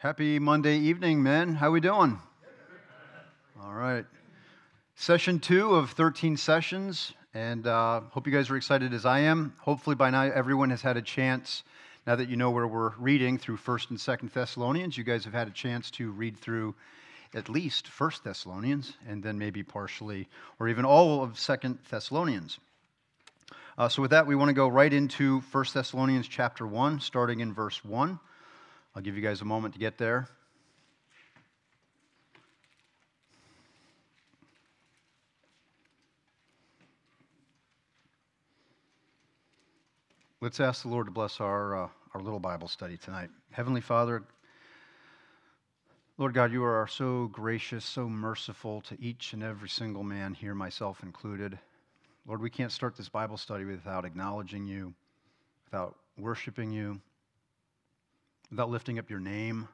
[0.00, 1.54] Happy Monday evening, men.
[1.54, 2.18] How we doing?
[3.62, 4.06] All right.
[4.94, 9.52] Session two of 13 sessions, and uh, hope you guys are excited as I am.
[9.58, 11.64] Hopefully, by now, everyone has had a chance.
[12.06, 15.34] Now that you know where we're reading through First and Second Thessalonians, you guys have
[15.34, 16.74] had a chance to read through
[17.34, 20.28] at least First Thessalonians, and then maybe partially,
[20.58, 22.58] or even all of Second Thessalonians.
[23.76, 27.40] Uh, so, with that, we want to go right into First Thessalonians chapter one, starting
[27.40, 28.18] in verse one.
[28.94, 30.28] I'll give you guys a moment to get there.
[40.40, 43.28] Let's ask the Lord to bless our, uh, our little Bible study tonight.
[43.52, 44.22] Heavenly Father,
[46.16, 50.54] Lord God, you are so gracious, so merciful to each and every single man here,
[50.54, 51.58] myself included.
[52.26, 54.94] Lord, we can't start this Bible study without acknowledging you,
[55.66, 57.00] without worshiping you,
[58.50, 59.68] without lifting up your name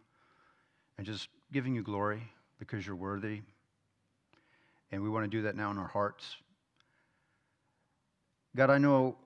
[0.99, 2.23] and just giving you glory
[2.59, 3.41] because you're worthy.
[4.93, 6.37] And we want to do that now in our hearts.
[8.55, 9.17] God, I know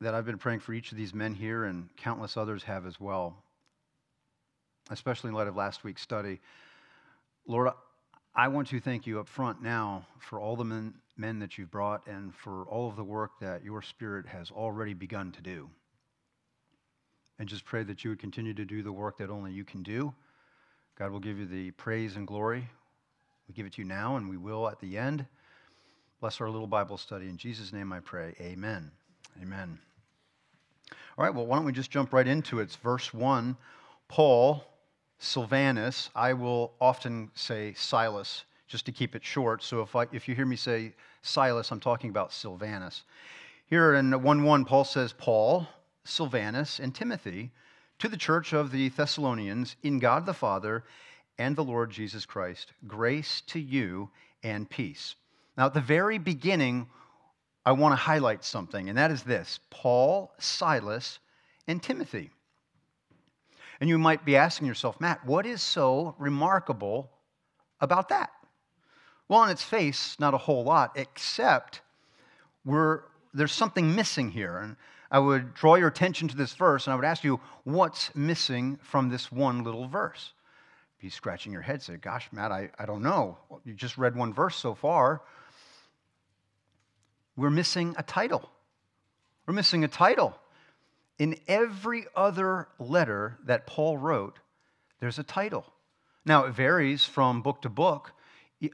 [0.00, 3.00] that I've been praying for each of these men here, and countless others have as
[3.00, 3.36] well,
[4.90, 6.40] especially in light of last week's study.
[7.46, 7.70] Lord,
[8.36, 11.70] I want to thank you up front now for all the men, men that you've
[11.70, 15.68] brought and for all of the work that your Spirit has already begun to do
[17.38, 19.82] and just pray that you would continue to do the work that only you can
[19.82, 20.12] do.
[20.98, 22.68] God will give you the praise and glory.
[23.46, 25.24] We give it to you now, and we will at the end.
[26.20, 27.28] Bless our little Bible study.
[27.28, 28.34] In Jesus' name I pray.
[28.40, 28.90] Amen.
[29.40, 29.78] Amen.
[31.16, 32.64] All right, well, why don't we just jump right into it?
[32.64, 33.56] It's verse 1.
[34.08, 34.64] Paul,
[35.18, 39.62] Silvanus, I will often say Silas, just to keep it short.
[39.62, 43.04] So if, I, if you hear me say Silas, I'm talking about Silvanus.
[43.66, 45.66] Here in 1 1, Paul says, Paul,
[46.08, 47.50] Silvanus, and Timothy
[47.98, 50.84] to the church of the Thessalonians in God the Father
[51.38, 52.72] and the Lord Jesus Christ.
[52.86, 54.10] Grace to you
[54.42, 55.16] and peace.
[55.56, 56.88] Now, at the very beginning,
[57.66, 61.18] I want to highlight something, and that is this Paul, Silas,
[61.66, 62.30] and Timothy.
[63.80, 67.10] And you might be asking yourself, Matt, what is so remarkable
[67.80, 68.30] about that?
[69.28, 71.82] Well, on its face, not a whole lot, except
[72.64, 73.02] we're,
[73.34, 74.58] there's something missing here.
[74.58, 74.76] And
[75.10, 78.78] I would draw your attention to this verse and I would ask you, what's missing
[78.82, 80.32] from this one little verse?
[81.00, 83.38] Be scratching your head, say, Gosh, Matt, I, I don't know.
[83.64, 85.22] You just read one verse so far.
[87.36, 88.50] We're missing a title.
[89.46, 90.36] We're missing a title.
[91.18, 94.40] In every other letter that Paul wrote,
[95.00, 95.64] there's a title.
[96.24, 98.12] Now, it varies from book to book,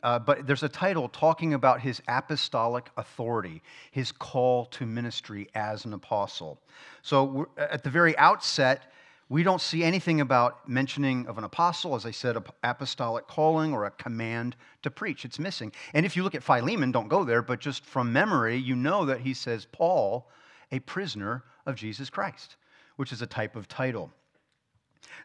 [0.03, 5.85] uh, but there's a title talking about his apostolic authority, his call to ministry as
[5.85, 6.61] an apostle.
[7.03, 8.93] So at the very outset,
[9.29, 13.87] we don't see anything about mentioning of an apostle, as I said, apostolic calling or
[13.87, 15.25] a command to preach.
[15.25, 15.73] It's missing.
[15.93, 19.07] And if you look at Philemon, don't go there, but just from memory, you know
[19.07, 20.31] that he says, Paul,
[20.73, 22.57] a prisoner of Jesus Christ,
[22.97, 24.11] which is a type of title.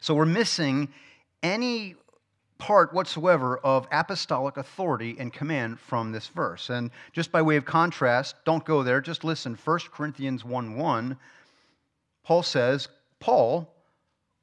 [0.00, 0.88] So we're missing
[1.42, 1.96] any
[2.60, 6.70] part whatsoever of apostolic authority and command from this verse.
[6.70, 9.58] And just by way of contrast, don't go there, just listen.
[9.64, 11.16] 1 Corinthians 1 1,
[12.22, 12.88] Paul says,
[13.18, 13.74] Paul,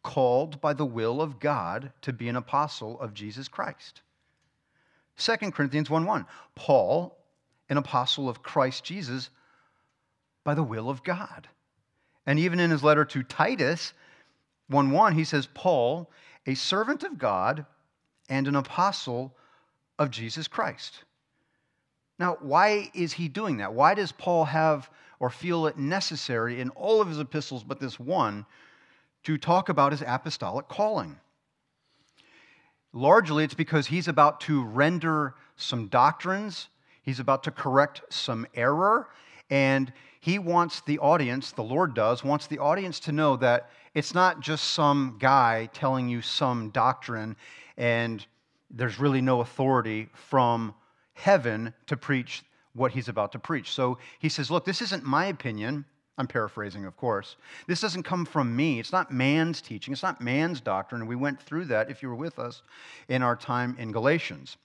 [0.04, 4.02] called by the will of God to be an apostle of Jesus Christ.
[5.18, 7.18] 2 Corinthians 1 1, Paul,
[7.70, 9.30] an apostle of Christ Jesus
[10.44, 11.48] by the will of God.
[12.26, 13.94] And even in his letter to Titus
[14.70, 16.10] 1 1, he says, Paul,
[16.46, 17.66] a servant of God
[18.30, 19.34] and an apostle
[20.00, 21.04] of Jesus Christ.
[22.20, 23.74] Now, why is he doing that?
[23.74, 24.90] Why does Paul have
[25.20, 28.46] or feel it necessary in all of his epistles, but this one,
[29.24, 31.18] to talk about his apostolic calling?
[32.94, 36.70] Largely, it's because he's about to render some doctrines,
[37.02, 39.10] he's about to correct some error,
[39.50, 44.14] and he wants the audience, the Lord does, wants the audience to know that it's
[44.14, 47.36] not just some guy telling you some doctrine
[47.78, 48.26] and
[48.70, 50.74] there's really no authority from
[51.14, 52.44] heaven to preach
[52.74, 53.72] what he's about to preach.
[53.72, 55.86] So he says, Look, this isn't my opinion.
[56.20, 57.36] I'm paraphrasing, of course.
[57.68, 58.80] This doesn't come from me.
[58.80, 59.92] It's not man's teaching.
[59.92, 61.02] It's not man's doctrine.
[61.02, 62.64] And we went through that, if you were with us,
[63.08, 64.58] in our time in Galatians.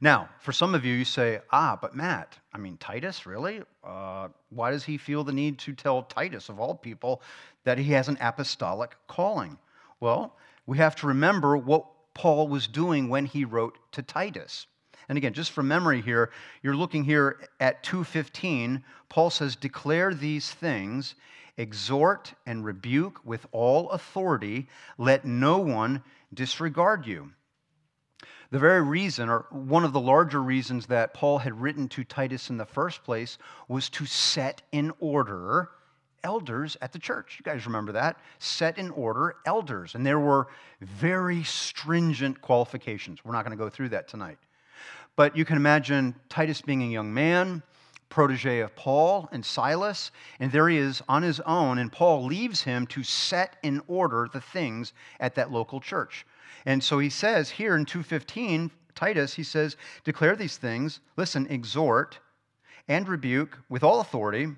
[0.00, 3.62] Now, for some of you, you say, ah, but Matt, I mean, Titus, really?
[3.84, 7.22] Uh, why does he feel the need to tell Titus, of all people,
[7.64, 9.56] that he has an apostolic calling?
[10.00, 14.66] Well, we have to remember what Paul was doing when he wrote to Titus.
[15.08, 16.30] And again, just from memory here,
[16.62, 18.84] you're looking here at 2:15.
[19.08, 21.14] Paul says, "Declare these things
[21.56, 24.68] exhort and rebuke with all authority.
[24.98, 27.32] Let no one disregard you.
[28.50, 32.50] The very reason, or one of the larger reasons that Paul had written to Titus
[32.50, 35.70] in the first place, was to set in order
[36.24, 37.36] elders at the church.
[37.38, 38.18] You guys remember that?
[38.38, 39.94] Set in order elders.
[39.94, 40.48] And there were
[40.80, 43.24] very stringent qualifications.
[43.24, 44.38] We're not going to go through that tonight.
[45.16, 47.62] But you can imagine Titus being a young man,
[48.08, 52.62] protege of Paul and Silas, and there he is on his own, and Paul leaves
[52.62, 56.26] him to set in order the things at that local church.
[56.66, 62.18] And so he says here in 215, Titus, he says, declare these things, listen, exhort
[62.88, 64.48] and rebuke with all authority.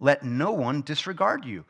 [0.00, 1.64] Let no one disregard you.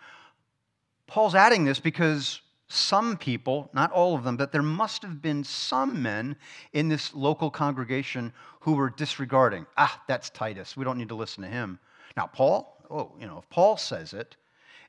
[1.07, 5.43] Paul's adding this because some people, not all of them, but there must have been
[5.43, 6.37] some men
[6.73, 9.67] in this local congregation who were disregarding.
[9.77, 10.77] Ah, that's Titus.
[10.77, 11.81] We don't need to listen to him.
[12.17, 14.37] Now, Paul, oh, you know, if Paul says it,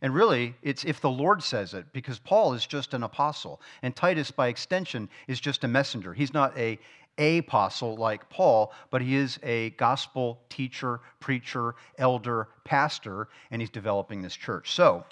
[0.04, 3.96] and really, it's if the Lord says it, because Paul is just an apostle, and
[3.96, 6.14] Titus, by extension, is just a messenger.
[6.14, 6.80] He's not a
[7.18, 14.22] apostle like Paul, but he is a gospel teacher, preacher, elder, pastor, and he's developing
[14.22, 14.72] this church.
[14.72, 15.06] So,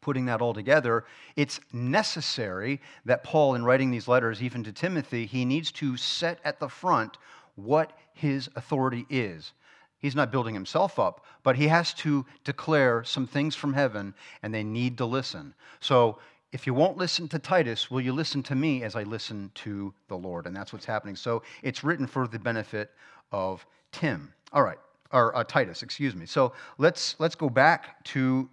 [0.00, 1.04] putting that all together,
[1.36, 6.40] it's necessary that Paul, in writing these letters, even to Timothy, he needs to set
[6.44, 7.18] at the front
[7.54, 9.52] what his authority is.
[9.98, 14.52] He's not building himself up, but he has to declare some things from heaven, and
[14.52, 15.54] they need to listen.
[15.78, 16.18] So,
[16.52, 19.92] if you won't listen to Titus, will you listen to me as I listen to
[20.08, 20.46] the Lord?
[20.46, 21.16] And that's what's happening.
[21.16, 22.90] So, it's written for the benefit
[23.32, 24.32] of Tim.
[24.52, 24.78] All right,
[25.12, 26.26] or uh, Titus, excuse me.
[26.26, 28.48] So, let's let's go back to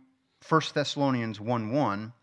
[0.48, 2.13] 1 Thessalonians 1 1.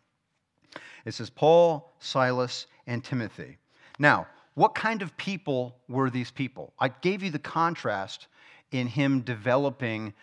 [1.04, 3.58] It says, Paul, Silas, and Timothy.
[3.98, 6.72] Now, what kind of people were these people?
[6.78, 8.26] I gave you the contrast
[8.72, 10.14] in him developing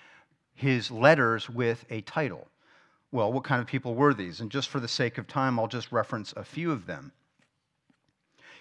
[0.56, 2.48] his letters with a title.
[3.14, 4.40] Well, what kind of people were these?
[4.40, 7.12] And just for the sake of time, I'll just reference a few of them.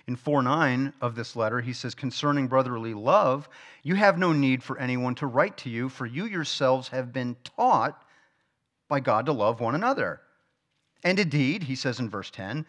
[0.07, 3.49] In 4 9 of this letter, he says, Concerning brotherly love,
[3.83, 7.35] you have no need for anyone to write to you, for you yourselves have been
[7.45, 8.05] taught
[8.89, 10.21] by God to love one another.
[11.03, 12.67] And indeed, he says in verse 10,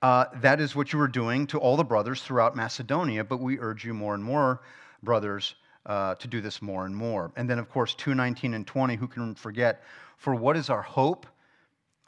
[0.00, 3.58] uh, that is what you were doing to all the brothers throughout Macedonia, but we
[3.58, 4.62] urge you more and more,
[5.02, 5.56] brothers,
[5.86, 7.32] uh, to do this more and more.
[7.36, 9.82] And then, of course, 219 and 20, who can forget?
[10.18, 11.26] For what is our hope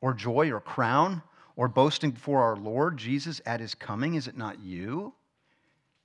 [0.01, 1.23] or joy or crown
[1.57, 4.15] or boasting before our Lord Jesus at his coming?
[4.15, 5.13] Is it not you?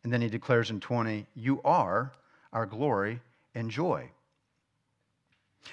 [0.03, 2.11] And then he declares in 20, You are
[2.51, 3.19] our glory
[3.55, 4.09] and joy.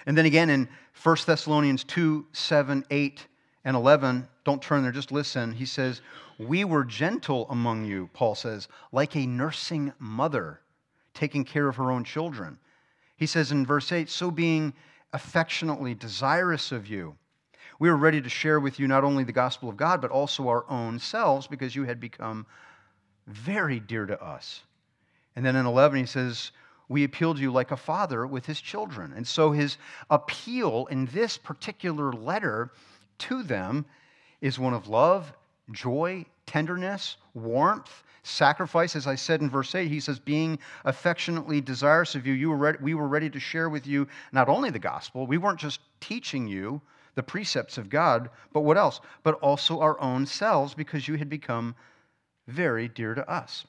[0.07, 0.69] And then again in
[1.03, 3.27] 1 Thessalonians 2 7, 8,
[3.65, 5.53] and 11, don't turn there, just listen.
[5.53, 6.01] He says,
[6.39, 10.61] We were gentle among you, Paul says, like a nursing mother
[11.15, 12.59] taking care of her own children.
[13.17, 14.73] He says in verse 8, so being
[15.13, 17.17] affectionately desirous of you,
[17.79, 20.49] we were ready to share with you not only the gospel of God, but also
[20.49, 22.47] our own selves, because you had become
[23.27, 24.63] very dear to us.
[25.35, 26.53] And then in 11, he says,
[26.89, 29.13] We appeal to you like a father with his children.
[29.17, 29.79] And so his
[30.11, 32.71] appeal in this particular letter
[33.21, 33.87] to them
[34.41, 35.33] is one of love,
[35.73, 38.97] joy, tenderness, warmth, sacrifice.
[38.97, 42.79] As I said in verse 8, he says, being affectionately desirous of you, you were
[42.81, 46.47] we were ready to share with you not only the gospel, we weren't just teaching
[46.47, 46.81] you
[47.15, 49.01] the precepts of God, but what else?
[49.23, 51.75] But also our own selves, because you had become
[52.47, 53.67] very dear to us.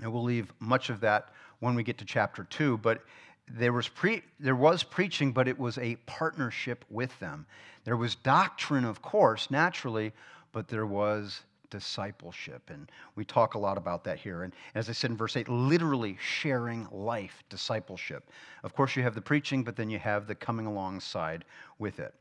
[0.00, 3.04] And we'll leave much of that when we get to chapter 2, but
[3.48, 7.46] there was, pre- there was preaching, but it was a partnership with them.
[7.84, 10.12] There was doctrine, of course, naturally,
[10.52, 12.68] but there was discipleship.
[12.68, 14.42] And we talk a lot about that here.
[14.42, 18.28] And as I said in verse 8, literally sharing life discipleship.
[18.62, 21.46] Of course, you have the preaching, but then you have the coming alongside
[21.78, 22.14] with it.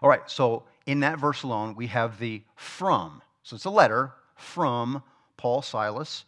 [0.00, 3.20] All right, so in that verse alone, we have the from.
[3.42, 5.02] So it's a letter from
[5.36, 6.24] Paul, Silas,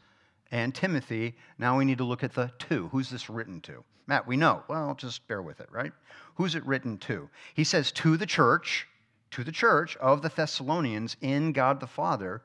[0.51, 1.37] and Timothy.
[1.59, 2.89] Now we need to look at the to.
[2.89, 3.85] Who's this written to?
[4.09, 4.65] Matt, we know.
[4.67, 5.93] Well, just bear with it, right?
[6.35, 7.31] Who's it written to?
[7.55, 8.89] He says, to the church
[9.33, 12.43] to the church of the Thessalonians in God the Father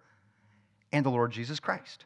[0.91, 2.05] and the Lord Jesus Christ.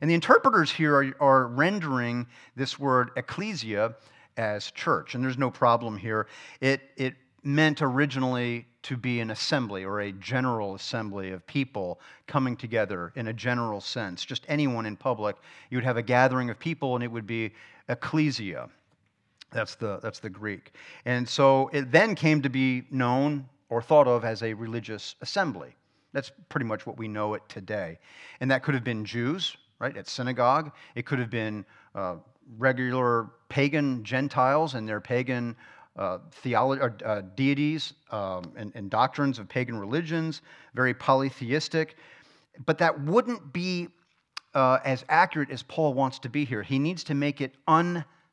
[0.00, 3.94] And the interpreters here are, are, rendering this word ecclesia
[4.36, 6.26] as church, and there's no problem here.
[6.60, 12.56] It, it meant originally to be an assembly or a general assembly of people coming
[12.56, 14.24] together in a general sense.
[14.24, 15.36] Just anyone in public,
[15.70, 17.52] you would have a gathering of people, and it would be
[17.88, 18.68] ecclesia.
[19.52, 20.72] That's the, that's the Greek.
[21.04, 25.74] And so it then came to be known or thought of as a religious assembly.
[26.12, 27.98] That's pretty much what we know it today.
[28.40, 30.72] And that could have been Jews, right, at synagogue.
[30.94, 32.16] It could have been uh,
[32.58, 35.56] regular pagan Gentiles and their pagan
[35.96, 40.42] uh, theology, or, uh, deities um, and, and doctrines of pagan religions,
[40.74, 41.96] very polytheistic.
[42.64, 43.88] But that wouldn't be
[44.54, 46.62] uh, as accurate as Paul wants to be here.
[46.62, 47.54] He needs to make it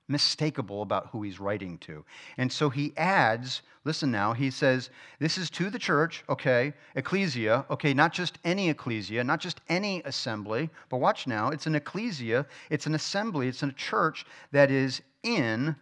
[0.10, 2.03] unmistakable about who he's writing to.
[2.38, 7.65] And so he adds, listen now, he says, this is to the church, okay, ecclesia,
[7.69, 12.45] okay, not just any ecclesia, not just any assembly, but watch now, it's an ecclesia,
[12.69, 15.75] it's an assembly, it's a church that is in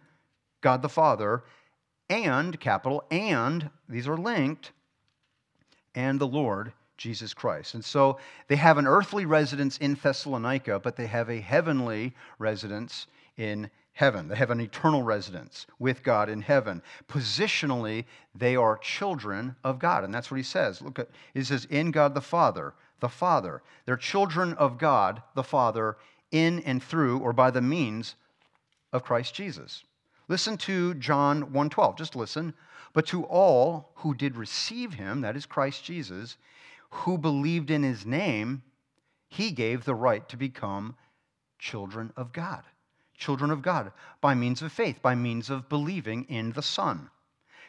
[0.60, 1.42] God the Father
[2.08, 4.72] and, capital, and, these are linked,
[5.94, 7.74] and the Lord Jesus Christ.
[7.74, 13.08] And so they have an earthly residence in Thessalonica, but they have a heavenly residence
[13.36, 14.28] in heaven.
[14.28, 16.82] They have an eternal residence with God in heaven.
[17.08, 20.04] Positionally, they are children of God.
[20.04, 20.80] And that's what he says.
[20.80, 23.62] Look at he says, in God the Father, the Father.
[23.84, 25.96] They're children of God, the Father,
[26.30, 28.16] in and through or by the means
[28.92, 29.84] of Christ Jesus.
[30.28, 31.98] Listen to John 1:12.
[31.98, 32.54] Just listen.
[32.94, 36.36] But to all who did receive him, that is Christ Jesus,
[36.90, 38.62] who believed in his name,
[39.28, 40.94] he gave the right to become
[41.58, 42.64] children of God.
[43.22, 47.08] Children of God by means of faith, by means of believing in the Son.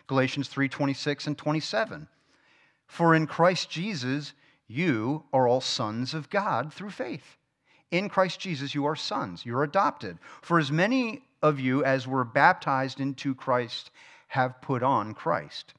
[0.07, 2.07] Galatians 3:26 and 27.
[2.88, 4.33] For in Christ Jesus
[4.65, 7.38] you are all sons of God through faith.
[7.91, 10.17] In Christ Jesus you are sons, you're adopted.
[10.41, 13.91] For as many of you as were baptized into Christ
[14.29, 15.75] have put on Christ.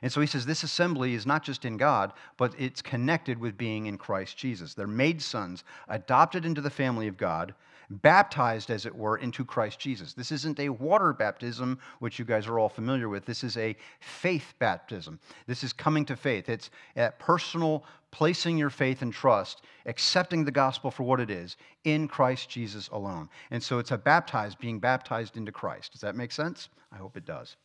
[0.00, 3.58] And so he says this assembly is not just in God, but it's connected with
[3.58, 4.72] being in Christ Jesus.
[4.72, 7.54] They're made sons, adopted into the family of God,
[7.90, 10.12] baptized, as it were, into Christ Jesus.
[10.12, 13.24] This isn't a water baptism, which you guys are all familiar with.
[13.24, 15.18] This is a faith baptism.
[15.46, 16.48] This is coming to faith.
[16.48, 21.56] It's a personal placing your faith and trust, accepting the gospel for what it is
[21.82, 23.28] in Christ Jesus alone.
[23.50, 25.92] And so it's a baptized, being baptized into Christ.
[25.92, 26.68] Does that make sense?
[26.92, 27.56] I hope it does.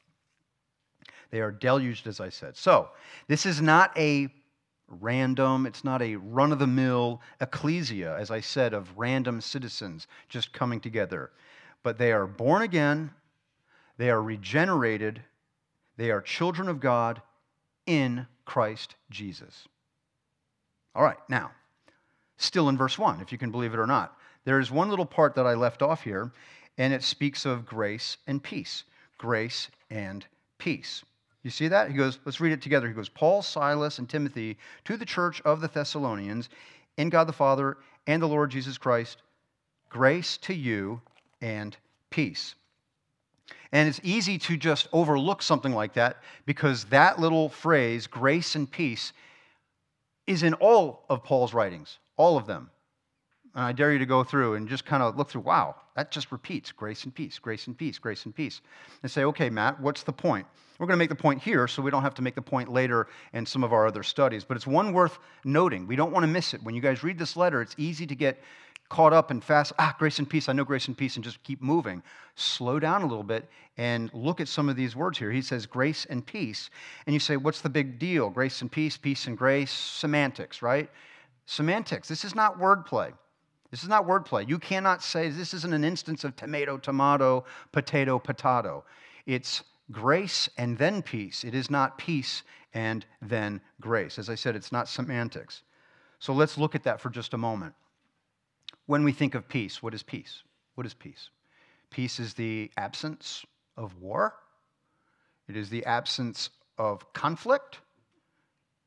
[1.29, 2.57] They are deluged, as I said.
[2.57, 2.89] So,
[3.27, 4.29] this is not a
[4.89, 10.07] random, it's not a run of the mill ecclesia, as I said, of random citizens
[10.27, 11.31] just coming together.
[11.83, 13.11] But they are born again,
[13.97, 15.21] they are regenerated,
[15.97, 17.21] they are children of God
[17.85, 19.67] in Christ Jesus.
[20.95, 21.51] All right, now,
[22.37, 24.17] still in verse 1, if you can believe it or not.
[24.45, 26.31] There is one little part that I left off here,
[26.77, 28.83] and it speaks of grace and peace.
[29.17, 30.25] Grace and
[30.57, 31.03] peace.
[31.43, 31.89] You see that?
[31.89, 32.87] He goes, let's read it together.
[32.87, 36.49] He goes, Paul, Silas, and Timothy to the church of the Thessalonians
[36.97, 37.77] in God the Father
[38.07, 39.21] and the Lord Jesus Christ,
[39.89, 41.01] grace to you
[41.41, 41.77] and
[42.09, 42.55] peace.
[43.71, 48.69] And it's easy to just overlook something like that because that little phrase, grace and
[48.69, 49.13] peace,
[50.27, 52.69] is in all of Paul's writings, all of them.
[53.55, 56.11] And I dare you to go through and just kind of look through, wow, that
[56.11, 58.61] just repeats grace and peace, grace and peace, grace and peace.
[59.01, 60.45] And say, okay, Matt, what's the point?
[60.77, 62.71] We're going to make the point here so we don't have to make the point
[62.71, 64.45] later in some of our other studies.
[64.45, 65.87] But it's one worth noting.
[65.87, 66.63] We don't want to miss it.
[66.63, 68.39] When you guys read this letter, it's easy to get
[68.87, 69.73] caught up and fast.
[69.77, 70.47] Ah, grace and peace.
[70.47, 72.01] I know grace and peace, and just keep moving.
[72.35, 75.31] Slow down a little bit and look at some of these words here.
[75.31, 76.69] He says grace and peace.
[77.05, 78.29] And you say, what's the big deal?
[78.29, 80.89] Grace and peace, peace and grace, semantics, right?
[81.45, 82.07] Semantics.
[82.07, 83.11] This is not wordplay.
[83.71, 84.47] This is not wordplay.
[84.47, 88.83] You cannot say this isn't an instance of tomato, tomato, potato, potato.
[89.25, 91.43] It's grace and then peace.
[91.43, 94.17] It is not peace and then grace.
[94.17, 95.63] As I said, it's not semantics.
[96.19, 97.73] So let's look at that for just a moment.
[98.87, 100.43] When we think of peace, what is peace?
[100.75, 101.29] What is peace?
[101.91, 103.45] Peace is the absence
[103.77, 104.35] of war,
[105.47, 107.79] it is the absence of conflict,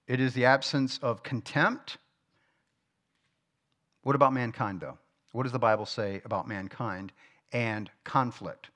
[0.07, 1.99] it is the absence of contempt,
[4.02, 4.99] what about mankind, though?
[5.32, 7.12] What does the Bible say about mankind
[7.52, 8.71] and conflict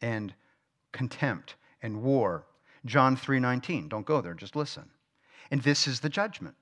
[0.00, 0.34] and
[0.92, 2.44] contempt and war?
[2.84, 3.88] John 3:19.
[3.88, 4.90] Don't go there, just listen.
[5.50, 6.54] And this is the judgment.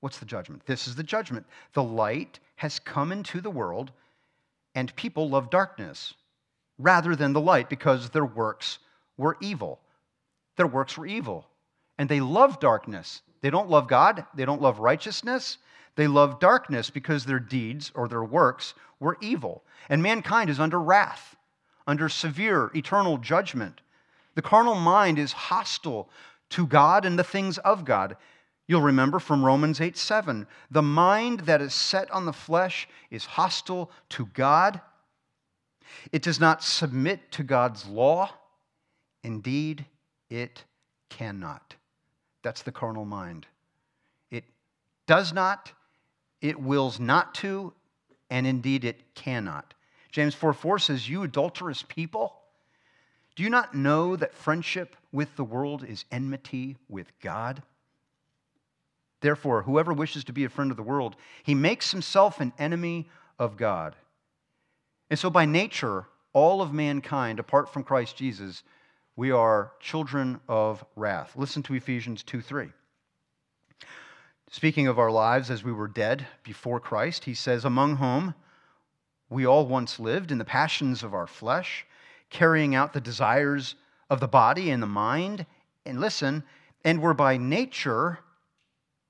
[0.00, 0.66] What's the judgment?
[0.66, 1.46] This is the judgment.
[1.72, 3.92] The light has come into the world,
[4.74, 6.14] and people love darkness
[6.78, 8.78] rather than the light because their works
[9.16, 9.80] were evil.
[10.56, 11.48] Their works were evil.
[11.98, 13.22] And they love darkness.
[13.40, 14.26] They don't love God.
[14.34, 15.58] They don't love righteousness.
[15.96, 19.62] They love darkness because their deeds or their works were evil.
[19.88, 21.36] And mankind is under wrath,
[21.86, 23.80] under severe eternal judgment.
[24.34, 26.08] The carnal mind is hostile
[26.50, 28.16] to God and the things of God.
[28.66, 30.46] You'll remember from Romans 8 7.
[30.70, 34.80] The mind that is set on the flesh is hostile to God.
[36.10, 38.30] It does not submit to God's law.
[39.22, 39.84] Indeed,
[40.30, 40.64] it
[41.10, 41.74] cannot.
[42.42, 43.46] That's the carnal mind.
[44.30, 44.44] It
[45.06, 45.72] does not
[46.42, 47.72] it wills not to,
[48.28, 49.72] and indeed it cannot.
[50.10, 52.34] James 4 4 says, You adulterous people,
[53.34, 57.62] Do you not know that friendship with the world is enmity with God?
[59.20, 63.08] Therefore, whoever wishes to be a friend of the world, he makes himself an enemy
[63.38, 63.94] of God.
[65.08, 68.64] And so, by nature, all of mankind, apart from Christ Jesus,
[69.14, 71.34] we are children of wrath.
[71.36, 72.70] Listen to Ephesians 2 3.
[74.52, 78.34] Speaking of our lives as we were dead before Christ, he says, Among whom
[79.30, 81.86] we all once lived in the passions of our flesh,
[82.28, 83.76] carrying out the desires
[84.10, 85.46] of the body and the mind.
[85.86, 86.44] And listen,
[86.84, 88.18] and were by nature,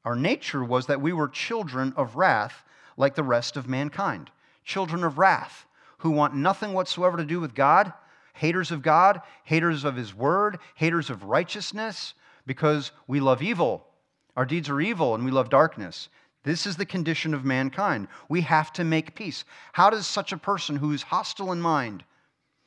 [0.04, 2.62] our nature was that we were children of wrath
[2.96, 4.30] like the rest of mankind.
[4.64, 5.66] Children of wrath
[5.99, 7.92] who want nothing whatsoever to do with God,
[8.34, 12.14] haters of God, haters of His word, haters of righteousness,
[12.46, 13.88] because we love evil.
[14.36, 16.08] Our deeds are evil and we love darkness.
[16.44, 18.08] This is the condition of mankind.
[18.28, 19.44] We have to make peace.
[19.72, 22.04] How does such a person who is hostile in mind,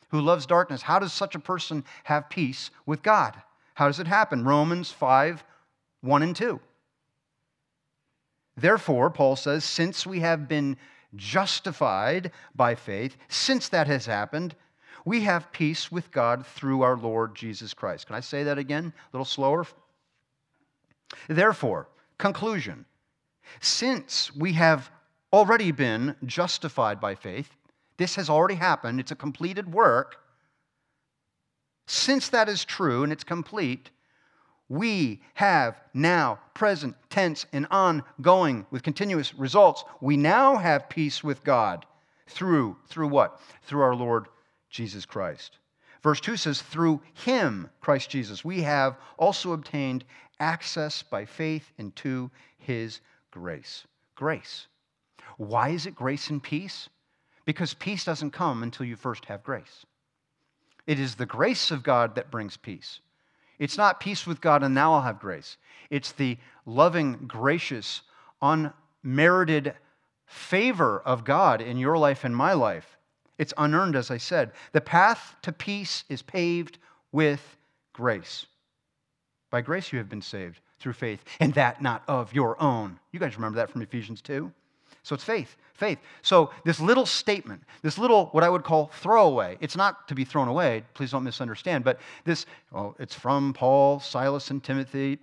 [0.10, 3.36] who loves darkness, how does such a person have peace with God?
[3.74, 4.45] How does it happen?
[4.45, 5.43] Romans 5
[6.01, 6.60] 1 and 2.
[8.55, 10.77] Therefore, Paul says, since we have been
[11.15, 14.55] justified by faith, since that has happened,
[15.03, 18.07] we have peace with God through our Lord Jesus Christ.
[18.07, 18.93] Can I say that again?
[18.95, 19.65] A little slower.
[21.27, 22.86] Therefore, conclusion
[23.62, 24.89] since we have
[25.31, 27.55] already been justified by faith,
[27.98, 30.17] this has already happened, it's a completed work.
[31.88, 33.91] Since that is true and it's complete,
[34.67, 41.43] we have now, present tense and ongoing with continuous results, we now have peace with
[41.43, 41.86] God
[42.27, 43.39] through, through what?
[43.63, 44.25] Through our Lord
[44.69, 45.60] Jesus Christ.
[46.01, 50.03] Verse 2 says, Through him, Christ Jesus, we have also obtained
[50.39, 53.01] access by faith into his
[53.32, 53.86] grace.
[54.15, 54.68] Grace.
[55.38, 56.89] Why is it grace and peace?
[57.46, 59.86] Because peace doesn't come until you first have grace.
[60.88, 63.00] It is the grace of God that brings peace.
[63.60, 65.58] It's not peace with God and now I'll have grace.
[65.89, 68.01] It's the loving, gracious,
[68.42, 69.74] unmerited
[70.25, 72.98] favor of God in your life and my life.
[73.38, 74.51] It's unearned, as I said.
[74.72, 76.77] The path to peace is paved
[77.12, 77.57] with
[77.94, 78.46] grace.
[79.55, 83.00] By grace you have been saved through faith, and that not of your own.
[83.13, 84.51] You guys remember that from Ephesians 2?
[85.01, 85.98] So it's faith, faith.
[86.24, 90.25] So this little statement, this little, what I would call throwaway, it's not to be
[90.25, 95.20] thrown away, please don't misunderstand, but this, well, it's from Paul, Silas, and Timothy,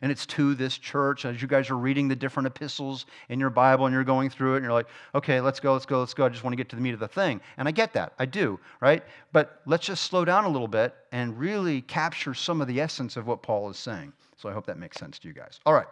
[0.00, 1.24] and it's to this church.
[1.24, 4.54] As you guys are reading the different epistles in your Bible and you're going through
[4.54, 6.24] it, and you're like, okay, let's go, let's go, let's go.
[6.24, 7.40] I just want to get to the meat of the thing.
[7.56, 9.02] And I get that, I do, right?
[9.32, 13.16] But let's just slow down a little bit and really capture some of the essence
[13.16, 14.12] of what Paul is saying.
[14.36, 15.60] So I hope that makes sense to you guys.
[15.66, 15.86] All right.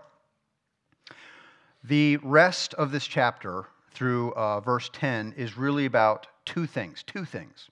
[1.84, 7.02] The rest of this chapter through uh, verse 10 is really about two things.
[7.02, 7.70] Two things.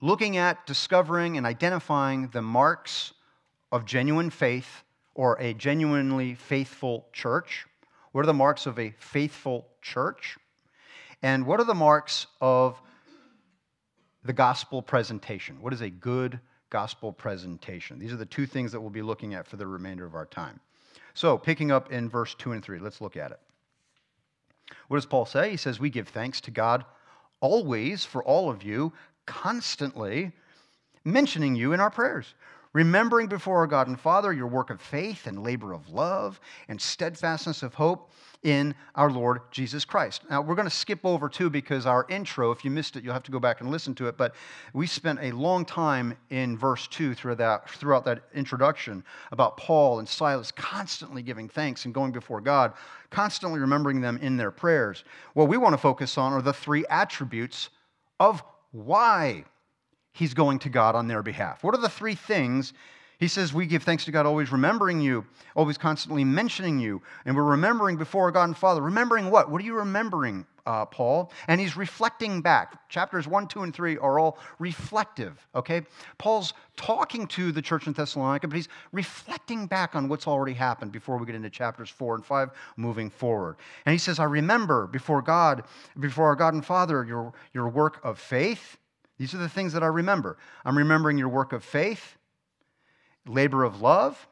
[0.00, 3.14] Looking at, discovering, and identifying the marks
[3.72, 7.66] of genuine faith or a genuinely faithful church.
[8.12, 10.38] What are the marks of a faithful church?
[11.22, 12.80] And what are the marks of
[14.24, 15.60] the gospel presentation?
[15.62, 16.38] What is a good
[16.70, 17.98] gospel presentation?
[17.98, 20.26] These are the two things that we'll be looking at for the remainder of our
[20.26, 20.60] time.
[21.14, 23.40] So, picking up in verse 2 and 3, let's look at it.
[24.88, 25.50] What does Paul say?
[25.50, 26.84] He says, We give thanks to God
[27.40, 28.92] always for all of you,
[29.26, 30.32] constantly
[31.04, 32.34] mentioning you in our prayers,
[32.72, 36.80] remembering before our God and Father your work of faith and labor of love and
[36.80, 38.10] steadfastness of hope
[38.42, 40.22] in our Lord Jesus Christ.
[40.28, 43.12] Now, we're going to skip over too because our intro, if you missed it, you'll
[43.12, 44.16] have to go back and listen to it.
[44.16, 44.34] But
[44.72, 50.00] we spent a long time in verse 2 through that, throughout that introduction about Paul
[50.00, 52.72] and Silas constantly giving thanks and going before God,
[53.10, 55.04] constantly remembering them in their prayers.
[55.34, 57.70] What we want to focus on are the three attributes
[58.18, 59.44] of why
[60.12, 61.64] he's going to God on their behalf.
[61.64, 62.72] What are the three things
[63.22, 67.00] he says, We give thanks to God, always remembering you, always constantly mentioning you.
[67.24, 68.80] And we're remembering before God and Father.
[68.80, 69.48] Remembering what?
[69.48, 71.30] What are you remembering, uh, Paul?
[71.46, 72.88] And he's reflecting back.
[72.88, 75.82] Chapters 1, 2, and 3 are all reflective, okay?
[76.18, 80.90] Paul's talking to the church in Thessalonica, but he's reflecting back on what's already happened
[80.90, 83.54] before we get into chapters 4 and 5 moving forward.
[83.86, 85.62] And he says, I remember before God,
[86.00, 88.78] before our God and Father, your, your work of faith.
[89.22, 90.36] These are the things that I remember.
[90.64, 92.16] I'm remembering your work of faith
[93.26, 94.26] labor of love,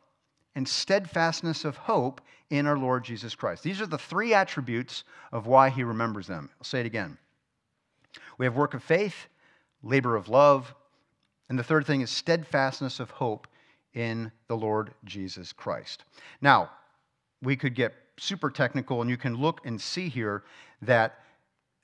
[0.55, 3.63] and steadfastness of hope in our Lord Jesus Christ.
[3.63, 6.51] These are the three attributes of why he remembers them.
[6.59, 7.17] I'll say it again.
[8.37, 9.29] We have work of faith,
[9.83, 10.75] labor of love,
[11.49, 13.47] and the third thing is steadfastness of hope
[13.95, 16.05] in the Lord Jesus Christ.
[16.41, 16.71] Now,
[17.43, 20.43] we could get super technical, and you can look and see here
[20.83, 21.21] that,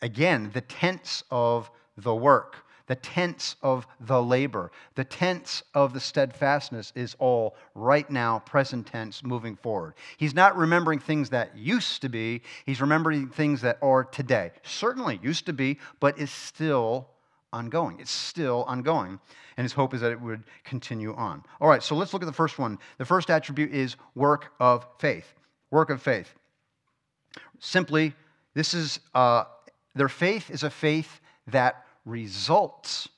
[0.02, 6.00] again, the tense of the work, The tense of the labor, the tense of the
[6.00, 9.94] steadfastness is all right now, present tense, moving forward.
[10.16, 14.52] He's not remembering things that used to be, he's remembering things that are today.
[14.62, 17.08] Certainly used to be, but is still
[17.52, 17.98] ongoing.
[17.98, 19.18] It's still ongoing.
[19.56, 21.42] And his hope is that it would continue on.
[21.60, 22.78] All right, so let's look at the first one.
[22.98, 25.32] The first attribute is work of faith.
[25.70, 26.34] Work of faith.
[27.58, 28.14] Simply,
[28.54, 29.44] this is uh,
[29.94, 33.08] their faith is a faith that results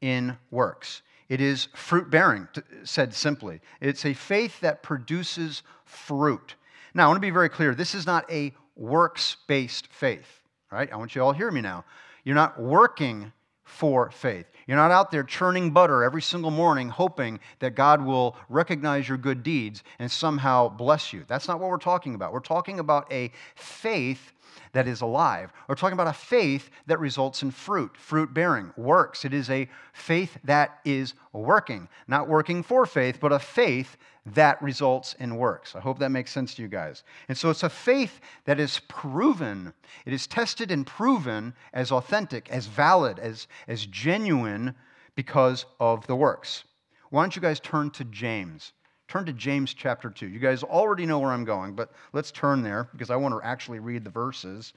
[0.00, 1.02] in works.
[1.28, 2.48] It is fruit bearing,
[2.84, 3.60] said simply.
[3.80, 6.54] It's a faith that produces fruit.
[6.94, 10.40] Now, I want to be very clear this is not a works based faith,
[10.72, 10.90] right?
[10.92, 11.84] I want you all to hear me now.
[12.24, 13.32] You're not working
[13.64, 14.46] for faith.
[14.66, 19.18] You're not out there churning butter every single morning hoping that God will recognize your
[19.18, 21.24] good deeds and somehow bless you.
[21.28, 22.32] That's not what we're talking about.
[22.32, 24.32] We're talking about a faith
[24.72, 25.52] that is alive.
[25.68, 29.24] We're talking about a faith that results in fruit, fruit bearing, works.
[29.24, 33.96] It is a faith that is working, not working for faith, but a faith
[34.34, 35.74] that results in works.
[35.74, 37.02] I hope that makes sense to you guys.
[37.28, 39.72] And so it's a faith that is proven,
[40.04, 44.74] it is tested and proven as authentic, as valid, as, as genuine
[45.14, 46.64] because of the works.
[47.10, 48.72] Why don't you guys turn to James?
[49.08, 50.28] Turn to James chapter 2.
[50.28, 53.46] You guys already know where I'm going, but let's turn there because I want to
[53.46, 54.74] actually read the verses.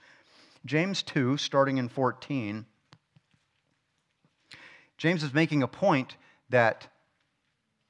[0.66, 2.66] James 2, starting in 14.
[4.98, 6.16] James is making a point
[6.50, 6.88] that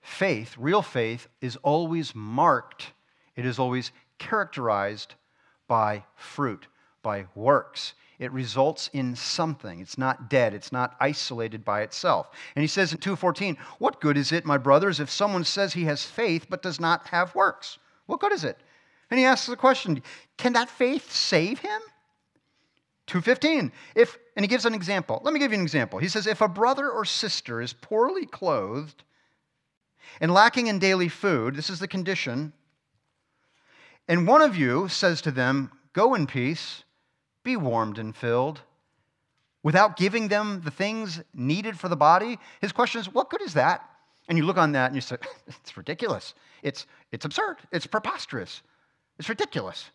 [0.02, 2.92] faith, real faith, is always marked,
[3.36, 5.14] it is always characterized
[5.68, 6.68] by fruit,
[7.04, 9.80] by works it results in something.
[9.80, 10.54] It's not dead.
[10.54, 12.30] It's not isolated by itself.
[12.56, 15.86] And he says in 2:14, "What good is it, my brothers, if someone says he
[15.86, 17.80] has faith but does not have works?
[18.06, 18.62] What good is it?"
[19.10, 20.04] And he asks the question,
[20.38, 21.82] "Can that faith save him?"
[23.08, 23.72] 2:15.
[23.96, 25.20] If and he gives an example.
[25.24, 25.98] Let me give you an example.
[25.98, 29.04] He says, "If a brother or sister is poorly clothed
[30.20, 32.54] and lacking in daily food, this is the condition,
[34.08, 36.84] and one of you says to them, "Go in peace,"
[37.44, 38.62] be warmed and filled,
[39.64, 42.40] without giving them the things needed for the body?
[42.62, 43.88] His question is, what good is that?
[44.28, 46.34] And you look on that and you say, it's ridiculous.
[46.64, 47.58] It's, it's absurd.
[47.72, 48.62] It's preposterous.
[49.20, 49.90] It's ridiculous.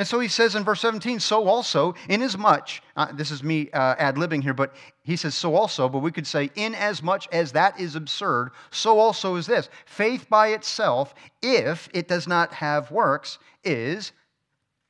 [0.00, 3.96] And so he says in verse 17, so also, inasmuch, uh, this is me uh,
[3.98, 7.78] ad libbing here, but he says so also, but we could say, inasmuch as that
[7.78, 9.68] is absurd, so also is this.
[9.84, 11.12] Faith by itself,
[11.42, 14.12] if it does not have works, is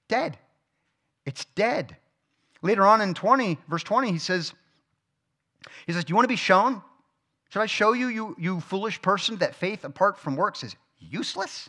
[0.07, 0.39] dead.
[1.27, 1.97] It's dead.
[2.63, 4.53] Later on in 20, verse 20, he says,
[5.87, 6.83] he says, Do you want to be shown?
[7.51, 11.69] Should I show you, you, you foolish person, that faith apart from works is useless?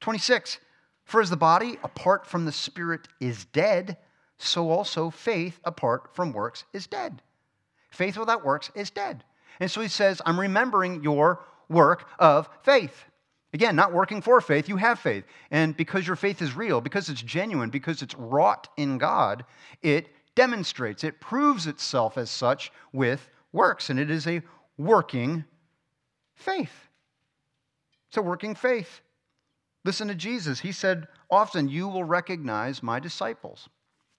[0.00, 0.58] 26,
[1.04, 3.96] for as the body apart from the spirit is dead,
[4.38, 7.22] so also faith apart from works is dead.
[7.90, 9.24] Faith without works is dead.
[9.60, 13.04] And so he says, I'm remembering your work of faith.
[13.54, 15.24] Again, not working for faith, you have faith.
[15.50, 19.44] And because your faith is real, because it's genuine, because it's wrought in God,
[19.82, 23.90] it demonstrates, it proves itself as such with works.
[23.90, 24.40] And it is a
[24.78, 25.44] working
[26.34, 26.88] faith.
[28.08, 29.00] It's a working faith.
[29.84, 30.60] Listen to Jesus.
[30.60, 33.68] He said, Often you will recognize my disciples.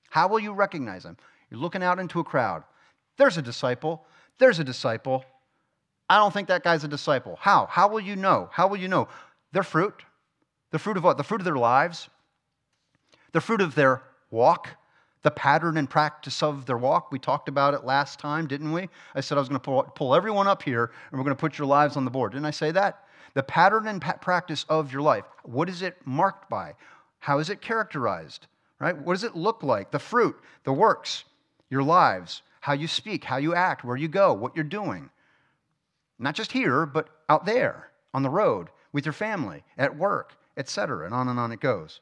[0.10, 1.18] How will you recognize them?
[1.50, 2.64] You're looking out into a crowd.
[3.18, 4.06] There's a disciple.
[4.40, 5.26] There's a disciple.
[6.10, 7.38] I don't think that guy's a disciple.
[7.40, 7.68] How?
[7.68, 8.50] How will you know?
[8.52, 9.08] How will you know?
[9.52, 10.04] Their fruit.
[10.72, 11.18] The fruit of what?
[11.18, 12.10] The fruit of their lives.
[13.32, 14.70] The fruit of their walk.
[15.22, 17.12] The pattern and practice of their walk.
[17.12, 18.90] We talked about it last time, didn't we?
[19.16, 21.40] I said I was going to pull, pull everyone up here and we're going to
[21.40, 22.34] put your lives on the board.
[22.34, 23.06] Didn't I say that?
[23.34, 25.24] The pattern and pa- practice of your life.
[25.44, 26.74] What is it marked by?
[27.20, 28.48] How is it characterized?
[28.80, 28.98] Right?
[28.98, 29.92] What does it look like?
[29.92, 30.36] The fruit,
[30.66, 31.24] the works,
[31.70, 35.10] your lives, how you speak, how you act, where you go, what you're doing.
[36.20, 41.06] Not just here, but out there, on the road, with your family, at work, etc.
[41.06, 42.00] And on and on it goes.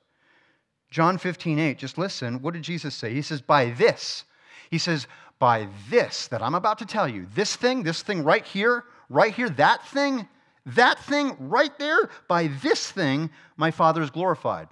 [0.90, 2.42] John 15, 8, just listen.
[2.42, 3.14] What did Jesus say?
[3.14, 4.26] He says, By this,
[4.70, 5.08] he says,
[5.40, 9.34] By this that I'm about to tell you, this thing, this thing right here, right
[9.34, 10.28] here, that thing,
[10.66, 14.68] that thing right there, by this thing, my Father is glorified.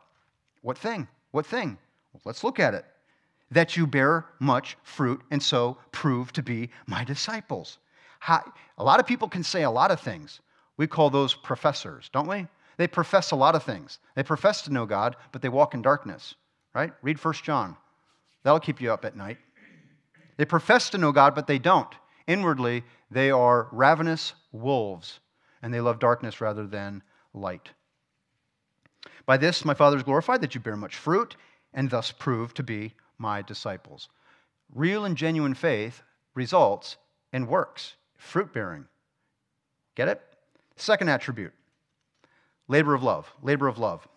[0.61, 1.07] What thing?
[1.31, 1.77] What thing?
[2.13, 2.85] Well, let's look at it.
[3.51, 7.79] That you bear much fruit and so prove to be my disciples.
[8.19, 8.43] How,
[8.77, 10.39] a lot of people can say a lot of things.
[10.77, 12.47] We call those professors, don't we?
[12.77, 13.99] They profess a lot of things.
[14.15, 16.35] They profess to know God, but they walk in darkness,
[16.73, 16.93] right?
[17.01, 17.75] Read 1 John.
[18.43, 19.37] That'll keep you up at night.
[20.37, 21.93] They profess to know God, but they don't.
[22.27, 25.19] Inwardly, they are ravenous wolves,
[25.61, 27.03] and they love darkness rather than
[27.33, 27.69] light.
[29.25, 31.35] By this, my Father is glorified that you bear much fruit
[31.73, 34.09] and thus prove to be my disciples.
[34.73, 36.01] Real and genuine faith
[36.33, 36.97] results
[37.33, 38.85] in works, fruit bearing.
[39.95, 40.21] Get it?
[40.75, 41.53] Second attribute
[42.67, 43.33] labor of love.
[43.41, 44.07] Labor of love.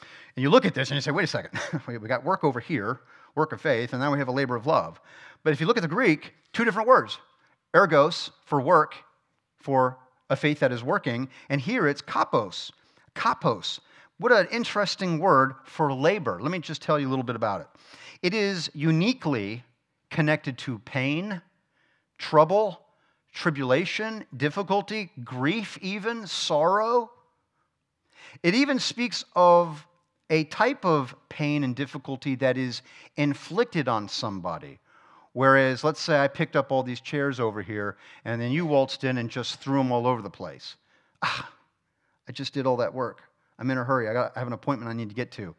[0.00, 2.60] And you look at this and you say, wait a second, we got work over
[2.60, 3.00] here,
[3.34, 5.00] work of faith, and now we have a labor of love.
[5.42, 7.18] But if you look at the Greek, two different words
[7.74, 8.94] ergos for work,
[9.58, 9.98] for
[10.30, 12.70] a faith that is working, and here it's kopos.
[13.14, 13.80] Kopos.
[14.18, 16.38] What an interesting word for labor.
[16.40, 17.66] Let me just tell you a little bit about it.
[18.22, 19.64] It is uniquely
[20.10, 21.42] connected to pain,
[22.18, 22.80] trouble,
[23.32, 27.10] tribulation, difficulty, grief, even sorrow.
[28.42, 29.86] It even speaks of
[30.30, 32.82] a type of pain and difficulty that is
[33.16, 34.78] inflicted on somebody.
[35.32, 39.04] Whereas, let's say I picked up all these chairs over here and then you waltzed
[39.04, 40.76] in and just threw them all over the place.
[41.22, 41.52] Ah,
[42.28, 43.22] I just did all that work.
[43.58, 44.08] I'm in a hurry.
[44.08, 45.54] I, got, I have an appointment I need to get to.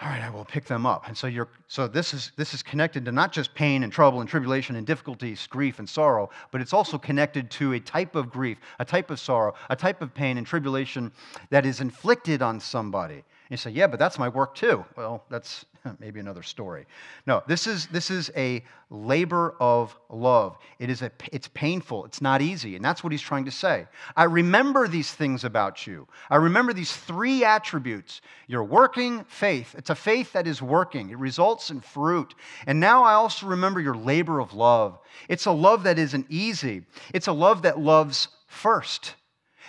[0.00, 1.08] All right, I will pick them up.
[1.08, 4.20] And so you're so this is this is connected to not just pain and trouble
[4.20, 8.30] and tribulation and difficulties, grief and sorrow, but it's also connected to a type of
[8.30, 11.10] grief, a type of sorrow, a type of pain and tribulation
[11.50, 13.24] that is inflicted on somebody.
[13.50, 14.84] You say, yeah, but that's my work too.
[14.96, 15.64] Well, that's
[16.00, 16.86] maybe another story.
[17.26, 20.58] No, this is this is a labor of love.
[20.78, 22.04] It is a it's painful.
[22.04, 23.86] It's not easy, and that's what he's trying to say.
[24.16, 26.06] I remember these things about you.
[26.28, 28.20] I remember these three attributes.
[28.46, 29.74] Your working faith.
[29.78, 31.10] It's a faith that is working.
[31.10, 32.34] It results in fruit.
[32.66, 34.98] And now I also remember your labor of love.
[35.28, 36.82] It's a love that isn't easy.
[37.14, 39.14] It's a love that loves first.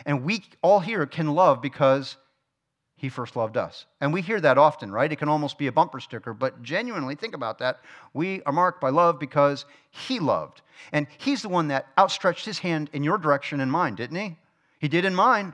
[0.06, 2.15] And we all here can love because
[3.00, 3.86] he first loved us.
[4.02, 5.10] And we hear that often, right?
[5.10, 7.80] It can almost be a bumper sticker, but genuinely think about that.
[8.14, 10.62] We are marked by love because he loved.
[10.92, 14.36] And he's the one that outstretched his hand in your direction and mine, didn't he?
[14.80, 15.54] He did in mine.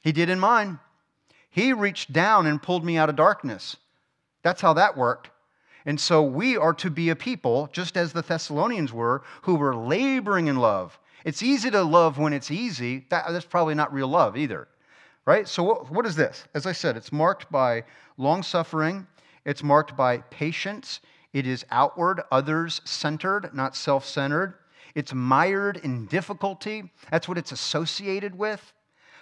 [0.00, 0.80] He did in mine.
[1.50, 3.76] He reached down and pulled me out of darkness.
[4.42, 5.30] That's how that worked.
[5.84, 9.76] And so we are to be a people, just as the Thessalonians were, who were
[9.76, 10.98] laboring in love.
[11.24, 13.06] It's easy to love when it's easy.
[13.10, 14.66] That, that's probably not real love either
[15.26, 15.46] right?
[15.46, 16.44] So, what, what is this?
[16.54, 17.84] As I said, it's marked by
[18.16, 19.06] long suffering,
[19.44, 21.00] it's marked by patience,
[21.32, 24.54] it is outward, others centered, not self centered.
[24.94, 26.90] It's mired in difficulty.
[27.10, 28.72] That's what it's associated with.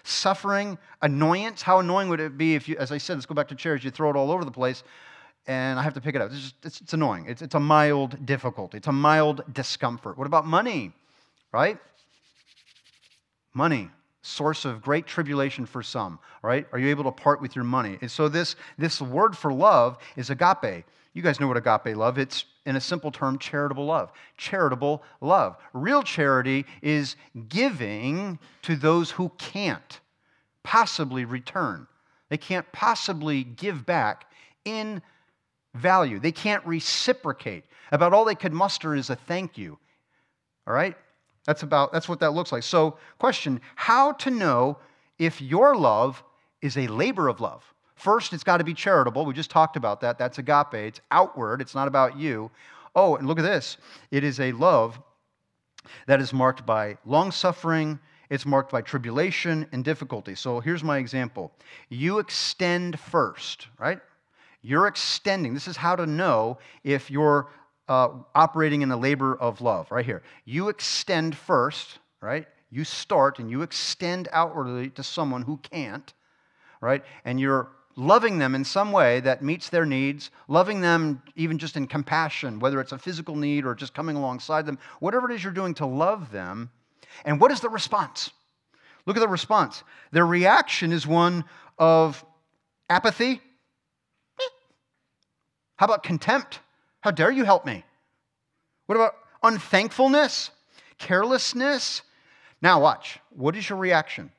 [0.04, 1.62] Suffering, annoyance.
[1.62, 3.82] How annoying would it be if you, as I said, let's go back to chairs,
[3.82, 4.84] you throw it all over the place
[5.46, 6.30] and I have to pick it up.
[6.30, 7.26] It's, just, it's, it's annoying.
[7.28, 10.16] It's, it's a mild difficulty, it's a mild discomfort.
[10.16, 10.92] What about money,
[11.52, 11.78] right?
[13.52, 13.90] Money
[14.24, 16.66] source of great tribulation for some, right?
[16.72, 17.98] Are you able to part with your money?
[18.00, 20.84] And so this, this word for love is agape.
[21.12, 22.16] You guys know what agape love.
[22.16, 24.12] It's in a simple term, charitable love.
[24.38, 25.58] Charitable love.
[25.74, 27.16] Real charity is
[27.48, 30.00] giving to those who can't
[30.62, 31.86] possibly return.
[32.30, 34.24] They can't possibly give back
[34.64, 35.02] in
[35.74, 36.18] value.
[36.18, 37.64] They can't reciprocate.
[37.92, 39.78] About all they could muster is a thank you.
[40.66, 40.96] All right?
[41.46, 42.62] That's about that's what that looks like.
[42.62, 44.78] So, question, how to know
[45.18, 46.22] if your love
[46.62, 47.74] is a labor of love?
[47.94, 49.24] First, it's got to be charitable.
[49.24, 50.18] We just talked about that.
[50.18, 50.74] That's agape.
[50.74, 51.60] It's outward.
[51.60, 52.50] It's not about you.
[52.96, 53.76] Oh, and look at this.
[54.10, 54.98] It is a love
[56.06, 57.98] that is marked by long suffering,
[58.30, 60.34] it's marked by tribulation and difficulty.
[60.34, 61.52] So here's my example.
[61.88, 64.00] You extend first, right?
[64.62, 65.52] You're extending.
[65.52, 67.50] This is how to know if your
[67.88, 70.22] uh, operating in a labor of love, right here.
[70.44, 72.46] You extend first, right?
[72.70, 76.12] You start and you extend outwardly to someone who can't,
[76.80, 77.04] right?
[77.24, 81.76] And you're loving them in some way that meets their needs, loving them even just
[81.76, 85.44] in compassion, whether it's a physical need or just coming alongside them, whatever it is
[85.44, 86.70] you're doing to love them.
[87.24, 88.30] And what is the response?
[89.06, 89.84] Look at the response.
[90.10, 91.44] Their reaction is one
[91.78, 92.24] of
[92.88, 93.40] apathy.
[95.76, 96.60] How about contempt?
[97.04, 97.84] How dare you help me?
[98.86, 100.50] What about unthankfulness,
[100.96, 102.00] carelessness?
[102.62, 103.18] Now, watch.
[103.28, 104.32] What is your reaction?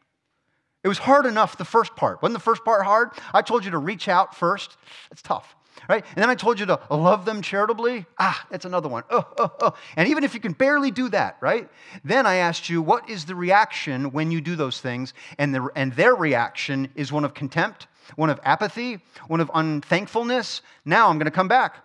[0.83, 2.23] It was hard enough the first part.
[2.23, 3.11] Wasn't the first part hard?
[3.35, 4.77] I told you to reach out first.
[5.11, 5.55] It's tough,
[5.87, 6.03] right?
[6.15, 8.07] And then I told you to love them charitably.
[8.17, 9.03] Ah, that's another one.
[9.11, 9.73] Oh, oh, oh.
[9.95, 11.69] And even if you can barely do that, right?
[12.03, 15.13] Then I asked you, what is the reaction when you do those things?
[15.37, 20.63] And, the, and their reaction is one of contempt, one of apathy, one of unthankfulness.
[20.83, 21.83] Now I'm going to come back.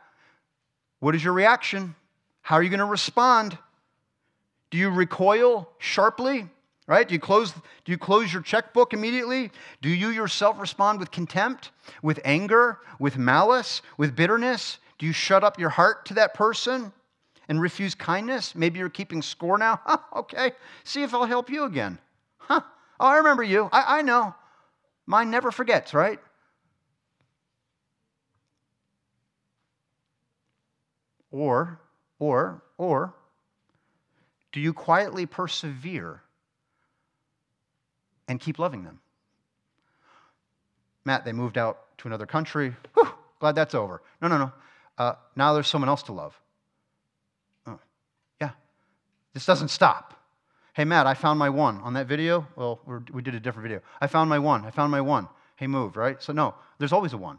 [1.00, 1.94] What is your reaction?
[2.42, 3.58] How are you going to respond?
[4.70, 6.48] Do you recoil sharply?
[6.86, 7.06] Right?
[7.06, 9.50] Do you close do you close your checkbook immediately?
[9.80, 11.70] Do you yourself respond with contempt,
[12.02, 14.78] with anger, with malice, with bitterness?
[14.98, 16.92] Do you shut up your heart to that person
[17.48, 18.56] and refuse kindness?
[18.56, 19.80] Maybe you're keeping score now.
[19.86, 21.98] Huh, okay, see if I'll help you again.
[22.38, 22.60] Huh?
[22.98, 23.68] Oh, I remember you.
[23.72, 24.34] I, I know.
[25.06, 26.18] Mine never forgets, right?
[31.30, 31.80] Or
[32.20, 33.14] Or, or,
[34.52, 36.22] do you quietly persevere
[38.28, 39.00] and keep loving them?
[41.04, 42.76] Matt, they moved out to another country.
[42.94, 43.08] Whew,
[43.40, 44.02] glad that's over.
[44.20, 44.52] No, no, no.
[44.98, 46.38] Uh, now there's someone else to love.
[47.66, 47.80] Oh,
[48.40, 48.50] yeah.
[49.32, 50.22] This doesn't stop.
[50.74, 52.46] Hey, Matt, I found my one on that video.
[52.54, 52.80] Well,
[53.12, 53.80] we did a different video.
[53.98, 54.66] I found my one.
[54.66, 55.26] I found my one.
[55.56, 56.22] Hey, move, right?
[56.22, 57.38] So, no, there's always a one.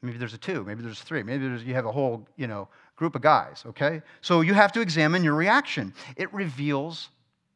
[0.00, 0.64] Maybe there's a two.
[0.64, 1.22] Maybe there's three.
[1.22, 2.68] Maybe there's, you have a whole, you know,
[3.00, 4.02] group of guys, okay?
[4.20, 5.94] So you have to examine your reaction.
[6.16, 7.08] It reveals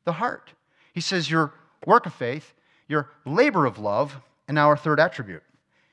[0.06, 0.50] the heart.
[0.94, 1.52] He says your
[1.86, 2.54] work of faith,
[2.88, 4.16] your labor of love,
[4.48, 5.42] and now our third attribute.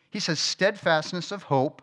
[0.10, 1.82] He says steadfastness of hope,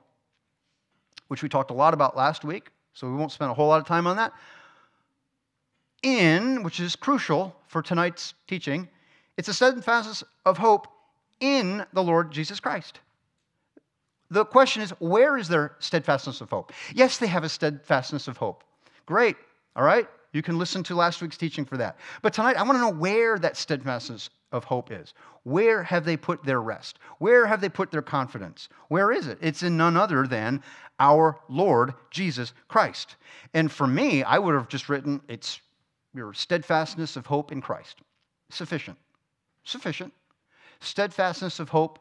[1.28, 3.82] which we talked a lot about last week, so we won't spend a whole lot
[3.82, 4.32] of time on that.
[6.02, 8.88] In, which is crucial for tonight's teaching,
[9.36, 10.88] it's a steadfastness of hope
[11.40, 13.00] in the Lord Jesus Christ.
[14.30, 16.72] The question is, where is their steadfastness of hope?
[16.94, 18.62] Yes, they have a steadfastness of hope.
[19.06, 19.36] Great,
[19.74, 20.06] all right?
[20.32, 21.96] You can listen to last week's teaching for that.
[22.20, 25.14] But tonight, I want to know where that steadfastness of hope is.
[25.44, 26.98] Where have they put their rest?
[27.18, 28.68] Where have they put their confidence?
[28.88, 29.38] Where is it?
[29.40, 30.62] It's in none other than
[31.00, 33.16] our Lord Jesus Christ.
[33.54, 35.60] And for me, I would have just written, it's
[36.14, 38.02] your steadfastness of hope in Christ.
[38.50, 38.98] Sufficient.
[39.64, 40.12] Sufficient.
[40.80, 41.98] Steadfastness of hope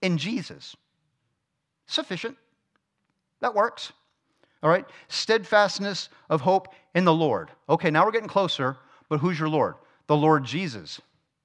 [0.00, 0.74] in Jesus
[1.86, 2.36] sufficient.
[3.40, 3.92] That works.
[4.62, 4.86] All right?
[5.08, 7.50] Steadfastness of hope in the Lord.
[7.68, 8.76] Okay, now we're getting closer,
[9.08, 9.74] but who's your Lord?
[10.06, 11.00] The Lord Jesus.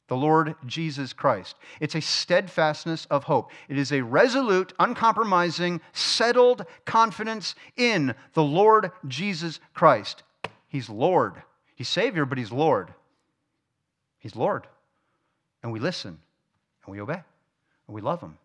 [0.08, 1.56] The Lord Jesus Christ.
[1.80, 3.52] It's a steadfastness of hope.
[3.70, 10.24] It is a resolute, uncompromising, settled confidence in the Lord Jesus Christ.
[10.68, 11.36] He's Lord.
[11.76, 12.94] He's Savior, but He's Lord.
[14.20, 14.68] He's Lord.
[15.64, 16.20] And we listen
[16.86, 17.22] and we obey
[17.88, 18.38] and we love Him.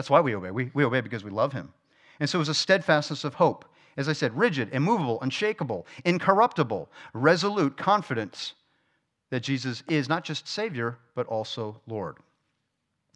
[0.00, 0.50] That's why we obey.
[0.50, 1.74] We, we obey because we love him.
[2.20, 3.66] And so it was a steadfastness of hope.
[3.98, 8.54] As I said, rigid, immovable, unshakable, incorruptible, resolute confidence
[9.28, 12.16] that Jesus is not just Savior, but also Lord.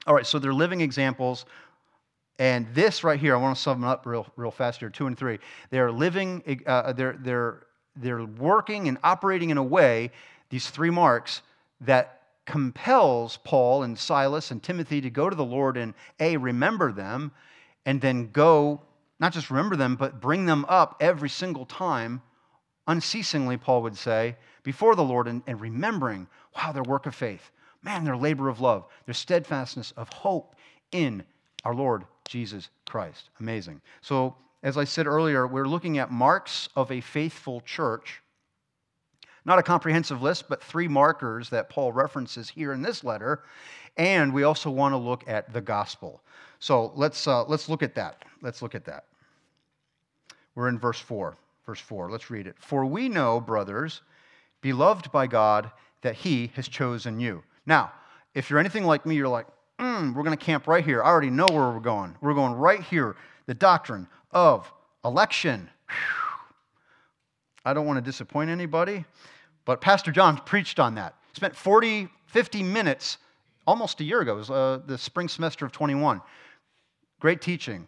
[0.07, 1.47] All right, so they're living examples.
[2.39, 5.07] And this right here, I want to sum them up real, real fast here, two
[5.07, 5.39] and three.
[5.71, 7.61] They're living, uh, they're, they're,
[7.97, 10.11] they're working and operating in a way,
[10.51, 11.41] these three marks,
[11.81, 16.93] that compels Paul and Silas and Timothy to go to the Lord and A, remember
[16.93, 17.33] them,
[17.87, 18.83] and then go,
[19.19, 22.23] not just remember them, but bring them up every single time,
[22.87, 26.27] unceasingly, Paul would say, before the Lord and, and remembering,
[26.57, 27.51] wow, their work of faith,
[27.83, 30.55] man, their labor of love, their steadfastness of hope
[30.93, 31.25] in
[31.65, 33.31] our Lord Jesus Christ.
[33.41, 33.81] Amazing.
[34.01, 38.23] So, as I said earlier, we're looking at marks of a faithful church
[39.45, 43.45] not a comprehensive list, but three markers that Paul references here in this letter.
[43.97, 46.23] And we also want to look at the gospel.
[46.59, 48.25] So let's, uh, let's look at that.
[48.41, 49.05] Let's look at that.
[50.55, 51.37] We're in verse 4.
[51.67, 52.11] Verse 4.
[52.11, 52.57] Let's read it.
[52.59, 54.01] For we know, brothers,
[54.61, 55.71] beloved by God,
[56.03, 57.43] that he has chosen you.
[57.67, 57.93] Now,
[58.35, 59.47] if you're anything like me, you're like,
[59.79, 61.03] mm, we're going to camp right here.
[61.03, 62.15] I already know where we're going.
[62.21, 63.17] We're going right here.
[63.47, 64.71] The doctrine of
[65.05, 65.71] election.
[65.89, 65.97] Whew.
[67.65, 69.05] I don't want to disappoint anybody,
[69.65, 71.15] but Pastor John preached on that.
[71.33, 73.19] Spent 40, 50 minutes
[73.67, 74.35] almost a year ago.
[74.35, 76.21] It was uh, the spring semester of 21.
[77.21, 77.87] Great teaching.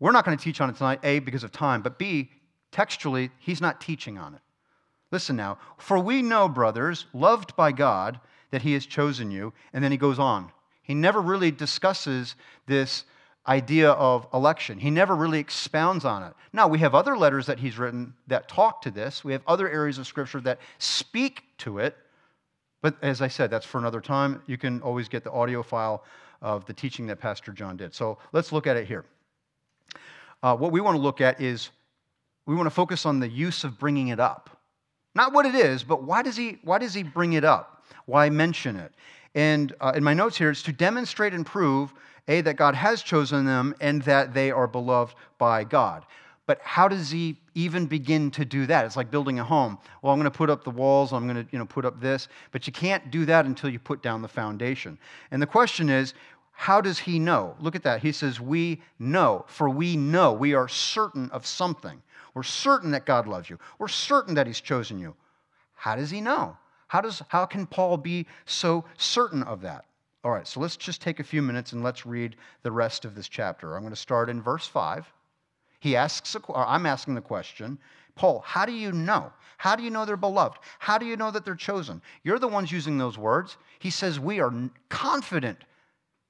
[0.00, 2.30] We're not going to teach on it tonight, A, because of time, but B,
[2.72, 4.40] textually, he's not teaching on it.
[5.10, 5.58] Listen now.
[5.78, 8.18] For we know, brothers, loved by God,
[8.50, 9.52] that he has chosen you.
[9.72, 10.50] And then he goes on.
[10.82, 12.34] He never really discusses
[12.66, 13.04] this
[13.46, 14.78] idea of election.
[14.78, 16.32] He never really expounds on it.
[16.52, 19.22] Now, we have other letters that he's written that talk to this.
[19.22, 21.96] We have other areas of Scripture that speak to it.
[22.80, 24.42] But as I said, that's for another time.
[24.46, 26.04] You can always get the audio file
[26.42, 27.94] of the teaching that Pastor John did.
[27.94, 29.04] So let's look at it here.
[30.42, 31.70] Uh, what we want to look at is
[32.46, 34.50] we want to focus on the use of bringing it up.
[35.14, 37.84] Not what it is, but why does he, why does he bring it up?
[38.06, 38.92] Why mention it?
[39.34, 41.94] And uh, in my notes here, it's to demonstrate and prove
[42.28, 46.04] a, that God has chosen them and that they are beloved by God.
[46.46, 48.84] But how does he even begin to do that?
[48.84, 49.78] It's like building a home.
[50.02, 52.00] Well, I'm going to put up the walls, I'm going to you know, put up
[52.00, 54.98] this, but you can't do that until you put down the foundation.
[55.30, 56.12] And the question is,
[56.52, 57.56] how does he know?
[57.60, 58.00] Look at that.
[58.00, 62.00] He says, We know, for we know, we are certain of something.
[62.32, 63.58] We're certain that God loves you.
[63.78, 65.14] We're certain that he's chosen you.
[65.74, 66.56] How does he know?
[66.86, 69.84] How, does, how can Paul be so certain of that?
[70.24, 73.14] All right, so let's just take a few minutes and let's read the rest of
[73.14, 73.74] this chapter.
[73.74, 75.06] I'm going to start in verse 5.
[75.80, 77.78] He asks, a, I'm asking the question,
[78.14, 79.30] Paul, how do you know?
[79.58, 80.58] How do you know they're beloved?
[80.78, 82.00] How do you know that they're chosen?
[82.22, 83.58] You're the ones using those words.
[83.80, 84.52] He says, We are
[84.88, 85.58] confident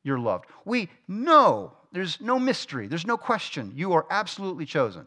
[0.02, 0.46] you're loved.
[0.64, 3.72] We know there's no mystery, there's no question.
[3.76, 5.06] You are absolutely chosen.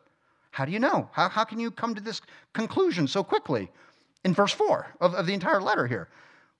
[0.52, 1.10] How do you know?
[1.12, 2.22] How, how can you come to this
[2.54, 3.70] conclusion so quickly
[4.24, 6.08] in verse 4 of, of the entire letter here?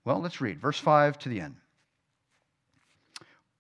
[0.03, 1.55] Well, let's read verse 5 to the end.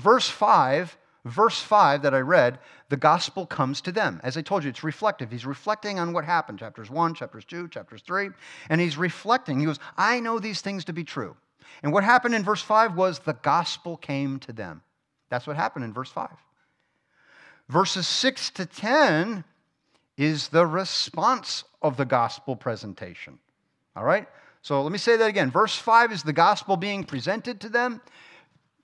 [0.00, 4.20] Verse 5 verse 5 that I read, the gospel comes to them.
[4.24, 5.30] As I told you, it's reflective.
[5.30, 8.30] He's reflecting on what happened, chapters 1, chapters 2, chapters 3,
[8.68, 9.60] and he's reflecting.
[9.60, 11.36] He goes, I know these things to be true.
[11.82, 14.82] And what happened in verse 5 was the gospel came to them.
[15.28, 16.28] That's what happened in verse 5.
[17.68, 19.44] Verses 6 to 10
[20.16, 23.38] is the response of the gospel presentation.
[23.94, 24.26] All right?
[24.62, 25.50] So let me say that again.
[25.50, 28.00] Verse 5 is the gospel being presented to them.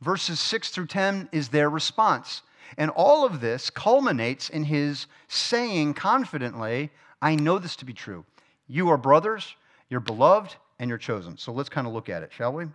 [0.01, 2.43] Verses 6 through 10 is their response.
[2.77, 6.91] And all of this culminates in his saying confidently,
[7.23, 8.25] I know this to be true.
[8.69, 9.55] You are brothers,
[9.89, 11.39] you're beloved, and you're chosen.
[11.39, 12.67] So let's kind of look at it, shall we?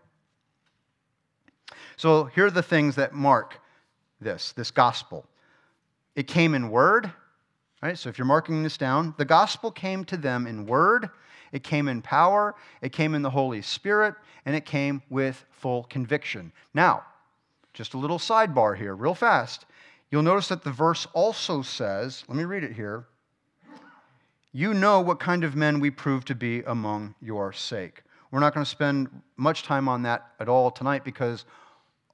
[1.98, 3.60] So here are the things that mark
[4.20, 5.26] this, this gospel.
[6.16, 7.12] It came in word,
[7.82, 7.98] right?
[7.98, 11.10] So if you're marking this down, the gospel came to them in word,
[11.52, 14.16] it came in power, it came in the Holy Spirit,
[14.46, 16.52] and it came with full conviction.
[16.74, 17.04] Now,
[17.74, 19.66] just a little sidebar here, real fast.
[20.10, 23.06] You'll notice that the verse also says, let me read it here.
[24.52, 28.04] You know what kind of men we prove to be among your sake.
[28.32, 31.46] We're not going to spend much time on that at all tonight because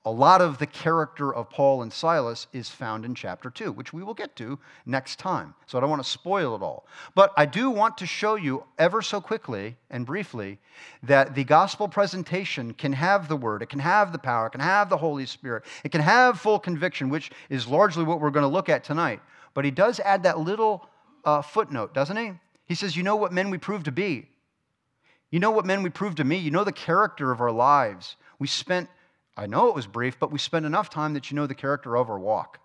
[0.07, 3.91] a lot of the character of Paul and Silas is found in chapter 2, which
[3.91, 5.53] we will get to next time.
[5.65, 6.87] So I don't want to spoil it all.
[7.13, 10.59] But I do want to show you ever so quickly and briefly
[11.03, 14.61] that the gospel presentation can have the word, it can have the power, it can
[14.61, 18.43] have the Holy Spirit, it can have full conviction, which is largely what we're going
[18.43, 19.19] to look at tonight.
[19.53, 20.87] But he does add that little
[21.25, 22.31] uh, footnote, doesn't he?
[22.65, 24.29] He says, You know what men we prove to be.
[25.31, 26.37] You know what men we prove to me.
[26.37, 28.15] You know the character of our lives.
[28.39, 28.87] We spent
[29.37, 31.95] I know it was brief, but we spend enough time that you know the character
[31.95, 32.59] of our walk.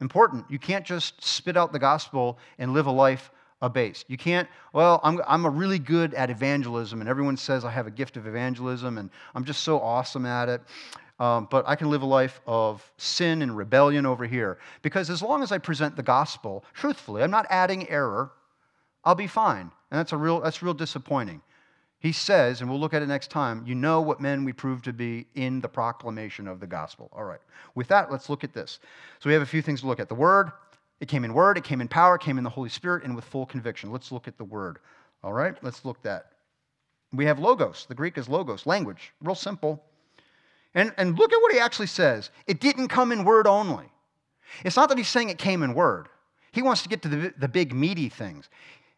[0.00, 0.44] Important.
[0.50, 3.30] You can't just spit out the gospel and live a life
[3.62, 4.08] abased.
[4.08, 7.86] You can't, well, I'm, I'm a really good at evangelism, and everyone says I have
[7.86, 10.60] a gift of evangelism, and I'm just so awesome at it.
[11.18, 14.58] Um, but I can live a life of sin and rebellion over here.
[14.82, 18.30] Because as long as I present the gospel truthfully, I'm not adding error,
[19.04, 19.72] I'll be fine.
[19.90, 21.40] And that's, a real, that's real disappointing.
[22.00, 24.82] He says, and we'll look at it next time, you know what men we prove
[24.82, 27.10] to be in the proclamation of the gospel.
[27.12, 27.40] All right.
[27.74, 28.78] With that, let's look at this.
[29.18, 30.08] So we have a few things to look at.
[30.08, 30.52] The word,
[31.00, 33.16] it came in word, it came in power, it came in the Holy Spirit, and
[33.16, 33.90] with full conviction.
[33.90, 34.78] Let's look at the word.
[35.24, 36.32] All right, let's look at that.
[37.12, 37.86] We have logos.
[37.88, 39.12] The Greek is logos, language.
[39.20, 39.82] Real simple.
[40.74, 42.30] And, and look at what he actually says.
[42.46, 43.86] It didn't come in word only.
[44.64, 46.08] It's not that he's saying it came in word.
[46.52, 48.48] He wants to get to the, the big, meaty things.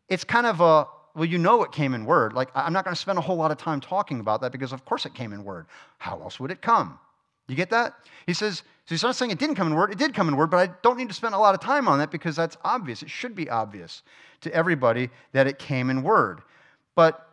[0.08, 2.32] It's kind of a, well, you know it came in Word.
[2.32, 4.72] Like, I'm not going to spend a whole lot of time talking about that because,
[4.72, 5.66] of course, it came in Word.
[5.98, 6.98] How else would it come?
[7.48, 7.94] You get that?
[8.26, 9.90] He says, so he's not saying it didn't come in Word.
[9.90, 11.88] It did come in Word, but I don't need to spend a lot of time
[11.88, 13.02] on that because that's obvious.
[13.02, 14.02] It should be obvious
[14.42, 16.42] to everybody that it came in Word.
[16.94, 17.26] But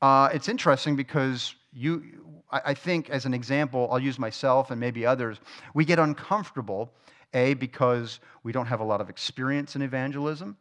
[0.00, 2.04] uh, it's interesting because you,
[2.50, 5.38] I think, as an example, I'll use myself and maybe others,
[5.74, 6.92] we get uncomfortable,
[7.34, 10.56] A, because we don't have a lot of experience in evangelism.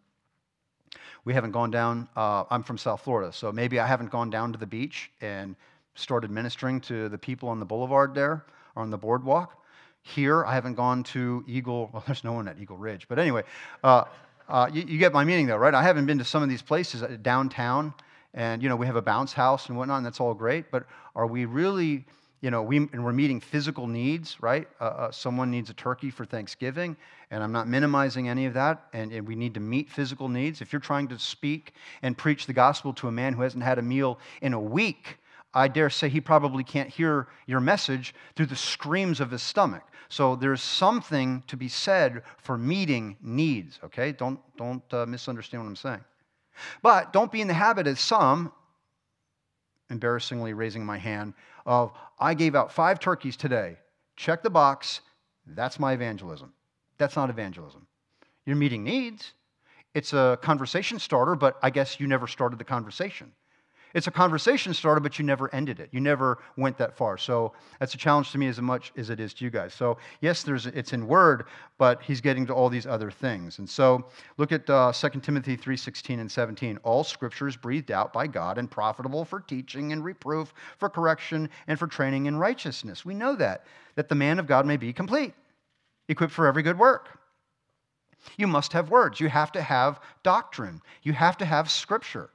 [1.23, 4.51] We haven't gone down, uh, I'm from South Florida, so maybe I haven't gone down
[4.53, 5.55] to the beach and
[5.95, 9.63] started ministering to the people on the boulevard there or on the boardwalk.
[10.03, 13.43] Here, I haven't gone to Eagle, well, there's no one at Eagle Ridge, but anyway,
[13.83, 14.05] uh,
[14.49, 15.73] uh, you, you, get my meaning though, right?
[15.73, 17.93] I haven't been to some of these places uh, downtown,
[18.33, 20.85] and you know, we have a bounce house and whatnot, and that's all great, but
[21.15, 22.05] are we really
[22.41, 24.67] you know, we, and we're meeting physical needs, right?
[24.79, 26.97] Uh, uh, someone needs a turkey for Thanksgiving,
[27.29, 30.59] and I'm not minimizing any of that, and, and, we need to meet physical needs.
[30.59, 33.77] If you're trying to speak and preach the gospel to a man who hasn't had
[33.77, 35.19] a meal in a week,
[35.53, 39.83] I dare say he probably can't hear your message through the screams of his stomach.
[40.09, 44.11] So there's something to be said for meeting needs, okay?
[44.13, 46.03] Don't, don't uh, misunderstand what I'm saying.
[46.81, 48.51] But don't be in the habit, as some,
[49.89, 51.33] embarrassingly raising my hand,
[51.65, 53.77] of I gave out five turkeys today.
[54.15, 55.01] Check the box.
[55.45, 56.53] That's my evangelism.
[56.97, 57.87] That's not evangelism.
[58.45, 59.33] You're meeting needs.
[59.93, 63.33] It's a conversation starter, but I guess you never started the conversation.
[63.93, 65.89] It's a conversation starter, but you never ended it.
[65.91, 67.17] You never went that far.
[67.17, 69.73] So that's a challenge to me as much as it is to you guys.
[69.73, 71.45] So yes, there's it's in word,
[71.77, 73.59] but he's getting to all these other things.
[73.59, 74.05] And so
[74.37, 76.77] look at uh, 2 Timothy 3:16 and 17.
[76.83, 81.49] All scripture is breathed out by God and profitable for teaching and reproof, for correction,
[81.67, 83.05] and for training in righteousness.
[83.05, 83.65] We know that
[83.95, 85.33] that the man of God may be complete,
[86.07, 87.19] equipped for every good work.
[88.37, 89.19] You must have words.
[89.19, 90.81] You have to have doctrine.
[91.03, 92.29] You have to have scripture.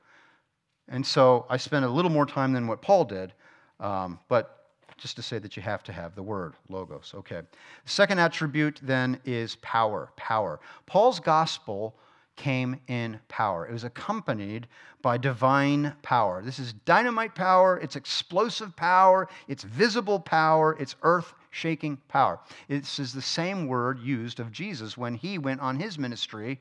[0.88, 3.32] And so I spent a little more time than what Paul did,
[3.80, 4.66] um, but
[4.96, 7.12] just to say that you have to have the word, logos.
[7.14, 7.42] Okay.
[7.84, 10.10] The second attribute then is power.
[10.16, 10.60] Power.
[10.86, 11.94] Paul's gospel
[12.36, 13.66] came in power.
[13.66, 14.68] It was accompanied
[15.02, 16.42] by divine power.
[16.42, 22.38] This is dynamite power, it's explosive power, it's visible power, it's earth shaking power.
[22.68, 26.60] This is the same word used of Jesus when he went on his ministry,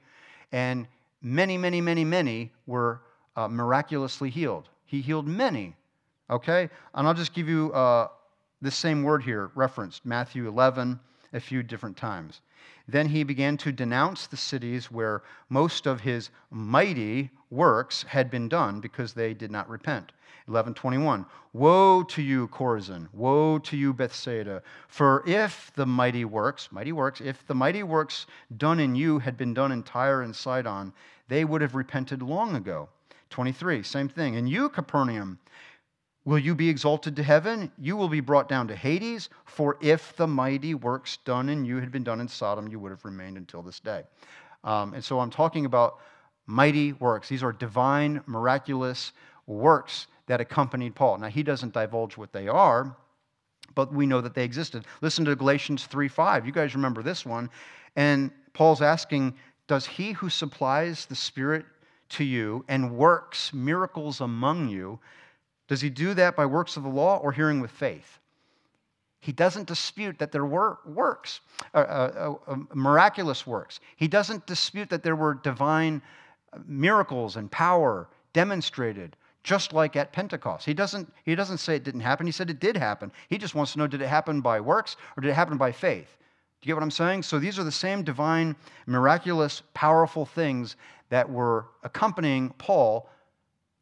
[0.51, 0.87] and
[1.21, 3.01] many, many, many, many were
[3.35, 4.69] uh, miraculously healed.
[4.85, 5.75] He healed many.
[6.29, 6.69] Okay?
[6.93, 8.07] And I'll just give you uh,
[8.61, 10.99] the same word here, referenced Matthew 11
[11.33, 12.41] a few different times.
[12.87, 18.47] Then he began to denounce the cities where most of his mighty works had been
[18.47, 20.11] done because they did not repent.
[20.47, 23.07] 1121 Woe to you, Chorazin!
[23.13, 24.61] Woe to you, Bethsaida!
[24.87, 28.27] For if the mighty works, mighty works, if the mighty works
[28.57, 30.93] done in you had been done in Tyre and Sidon,
[31.27, 32.89] they would have repented long ago.
[33.29, 34.35] 23, same thing.
[34.35, 35.39] And you, Capernaum,
[36.23, 37.71] will you be exalted to heaven?
[37.77, 39.29] You will be brought down to Hades.
[39.45, 42.91] For if the mighty works done in you had been done in Sodom, you would
[42.91, 44.03] have remained until this day.
[44.63, 45.99] Um, and so I'm talking about
[46.47, 47.29] mighty works.
[47.29, 49.11] These are divine, miraculous
[49.47, 51.19] works that accompanied Paul.
[51.19, 52.95] Now, he doesn't divulge what they are,
[53.75, 54.85] but we know that they existed.
[55.01, 56.45] Listen to Galatians 3 5.
[56.45, 57.49] You guys remember this one.
[57.95, 59.35] And Paul's asking,
[59.67, 61.65] Does he who supplies the Spirit
[62.09, 64.99] to you and works miracles among you,
[65.67, 68.19] does he do that by works of the law or hearing with faith?
[69.19, 71.39] He doesn't dispute that there were works,
[71.73, 73.79] uh, uh, uh, miraculous works.
[73.95, 76.03] He doesn't dispute that there were divine
[76.67, 80.63] miracles and power demonstrated, just like at Pentecost.
[80.65, 82.27] He doesn't, he doesn't say it didn't happen.
[82.27, 83.11] He said it did happen.
[83.27, 85.71] He just wants to know did it happen by works or did it happen by
[85.71, 86.17] faith?
[86.65, 87.21] You get what I'm saying?
[87.21, 88.55] So these are the same divine,
[88.87, 90.77] miraculous, powerful things
[91.09, 93.07] that were accompanying Paul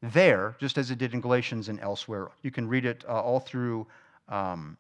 [0.01, 2.27] there, just as it did in Galatians and elsewhere.
[2.41, 3.88] You can read it uh, all through
[4.27, 4.75] um,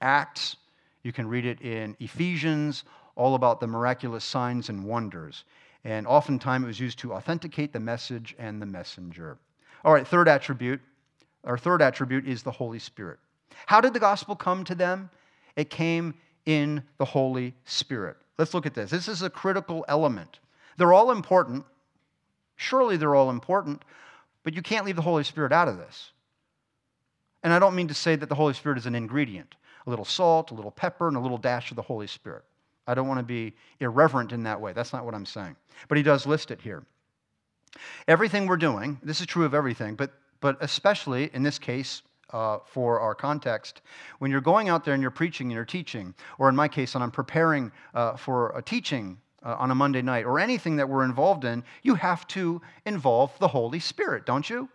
[0.00, 0.56] Acts,
[1.04, 2.82] you can read it in Ephesians,
[3.14, 5.44] all about the miraculous signs and wonders.
[5.84, 9.38] And oftentimes it was used to authenticate the message and the messenger.
[9.84, 10.80] All right, third attribute.
[11.44, 13.20] Our third attribute is the Holy Spirit.
[13.66, 15.10] How did the gospel come to them?
[15.54, 16.14] It came
[16.46, 18.16] in the Holy Spirit.
[18.38, 18.90] Let's look at this.
[18.90, 20.38] This is a critical element.
[20.76, 21.64] They're all important.
[22.56, 23.82] Surely they're all important,
[24.44, 26.12] but you can't leave the Holy Spirit out of this.
[27.42, 29.54] And I don't mean to say that the Holy Spirit is an ingredient
[29.86, 32.44] a little salt, a little pepper, and a little dash of the Holy Spirit.
[32.86, 34.72] I don't want to be irreverent in that way.
[34.72, 35.56] That's not what I'm saying.
[35.88, 36.82] But he does list it here.
[38.08, 42.58] Everything we're doing, this is true of everything, but, but especially in this case, uh,
[42.64, 43.82] for our context.
[44.18, 46.94] When you're going out there and you're preaching and you're teaching, or in my case,
[46.94, 50.88] when I'm preparing uh, for a teaching uh, on a Monday night or anything that
[50.88, 54.68] we're involved in, you have to involve the Holy Spirit, don't you?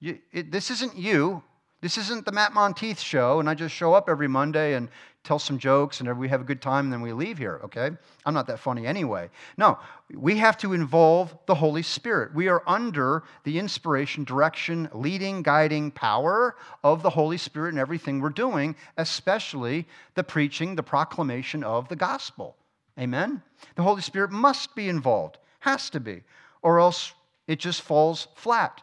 [0.00, 1.42] you it, this isn't you.
[1.80, 4.88] This isn't the Matt Monteith show, and I just show up every Monday and
[5.24, 7.90] tell some jokes and we have a good time and then we leave here, okay?
[8.26, 9.30] I'm not that funny anyway.
[9.56, 9.78] No,
[10.14, 12.34] we have to involve the Holy Spirit.
[12.34, 18.20] We are under the inspiration, direction, leading, guiding power of the Holy Spirit in everything
[18.20, 22.56] we're doing, especially the preaching, the proclamation of the gospel.
[22.98, 23.42] Amen?
[23.76, 26.22] The Holy Spirit must be involved, has to be,
[26.62, 27.14] or else
[27.46, 28.82] it just falls flat.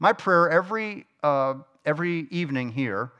[0.00, 3.12] My prayer every, uh, every evening here,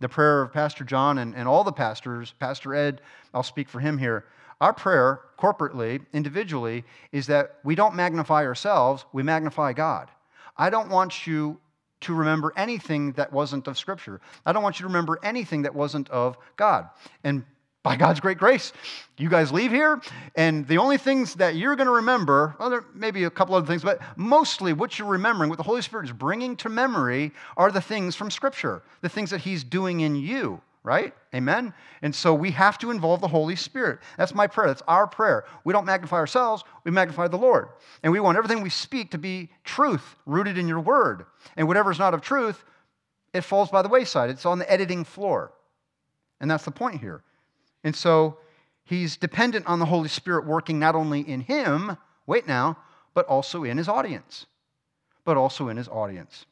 [0.00, 3.00] the prayer of Pastor John and, and all the pastors, Pastor Ed,
[3.32, 4.26] I'll speak for him here.
[4.60, 10.10] Our prayer, corporately, individually, is that we don't magnify ourselves, we magnify God.
[10.56, 11.60] I don't want you
[12.00, 14.20] to remember anything that wasn't of Scripture.
[14.44, 16.88] I don't want you to remember anything that wasn't of God.
[17.24, 17.44] And
[17.86, 18.72] by God's great grace,
[19.16, 20.00] you guys leave here,
[20.34, 23.54] and the only things that you're going to remember, well, there may be a couple
[23.54, 27.30] other things, but mostly what you're remembering, what the Holy Spirit is bringing to memory,
[27.56, 31.14] are the things from Scripture, the things that He's doing in you, right?
[31.32, 31.72] Amen?
[32.02, 34.00] And so we have to involve the Holy Spirit.
[34.18, 34.66] That's my prayer.
[34.66, 35.44] That's our prayer.
[35.62, 37.68] We don't magnify ourselves, we magnify the Lord.
[38.02, 41.24] And we want everything we speak to be truth, rooted in your word.
[41.56, 42.64] And whatever is not of truth,
[43.32, 44.28] it falls by the wayside.
[44.28, 45.52] It's on the editing floor.
[46.40, 47.22] And that's the point here.
[47.86, 48.38] And so
[48.82, 52.78] he's dependent on the Holy Spirit working not only in him, wait now,
[53.14, 54.46] but also in his audience.
[55.24, 56.46] But also in his audience.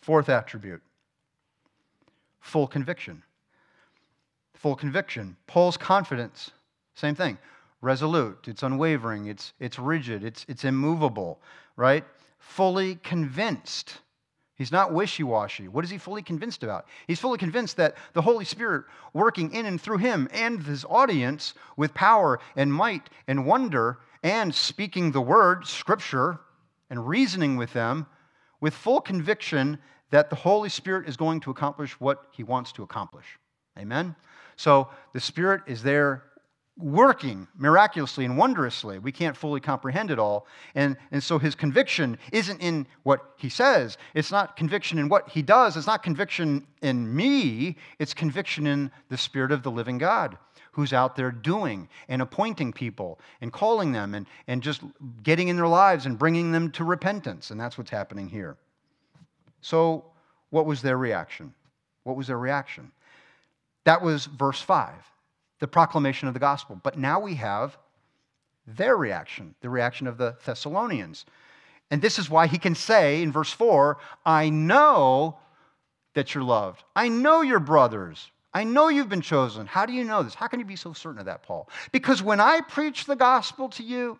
[0.00, 0.80] Fourth attribute
[2.40, 3.22] full conviction.
[4.54, 5.36] Full conviction.
[5.46, 6.50] Paul's confidence,
[6.94, 7.36] same thing.
[7.82, 11.38] Resolute, it's unwavering, it's, it's rigid, it's, it's immovable,
[11.76, 12.04] right?
[12.38, 13.98] Fully convinced.
[14.60, 15.68] He's not wishy washy.
[15.68, 16.84] What is he fully convinced about?
[17.06, 18.84] He's fully convinced that the Holy Spirit
[19.14, 24.54] working in and through him and his audience with power and might and wonder and
[24.54, 26.40] speaking the word, scripture,
[26.90, 28.04] and reasoning with them
[28.60, 29.78] with full conviction
[30.10, 33.38] that the Holy Spirit is going to accomplish what he wants to accomplish.
[33.78, 34.14] Amen?
[34.56, 36.24] So the Spirit is there
[36.80, 38.98] working miraculously and wondrously.
[38.98, 40.46] We can't fully comprehend it all.
[40.74, 45.28] And, and so his conviction isn't in what he says, it's not conviction in what
[45.28, 49.98] he does, it's not conviction in me, it's conviction in the Spirit of the living
[49.98, 50.36] God
[50.72, 54.82] who's out there doing and appointing people and calling them and, and just
[55.22, 57.50] getting in their lives and bringing them to repentance.
[57.50, 58.56] And that's what's happening here.
[59.60, 60.04] So,
[60.50, 61.54] what was their reaction?
[62.04, 62.90] What was their reaction?
[63.84, 64.94] That was verse 5,
[65.60, 66.80] the proclamation of the gospel.
[66.82, 67.78] But now we have
[68.66, 71.24] their reaction, the reaction of the Thessalonians.
[71.90, 75.38] And this is why he can say in verse 4 I know
[76.14, 76.82] that you're loved.
[76.96, 78.30] I know you're brothers.
[78.52, 79.66] I know you've been chosen.
[79.66, 80.34] How do you know this?
[80.34, 81.68] How can you be so certain of that, Paul?
[81.92, 84.18] Because when I preached the gospel to you,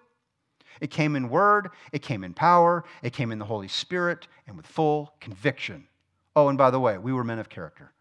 [0.80, 4.56] it came in word, it came in power, it came in the Holy Spirit, and
[4.56, 5.88] with full conviction.
[6.36, 7.92] Oh, and by the way, we were men of character.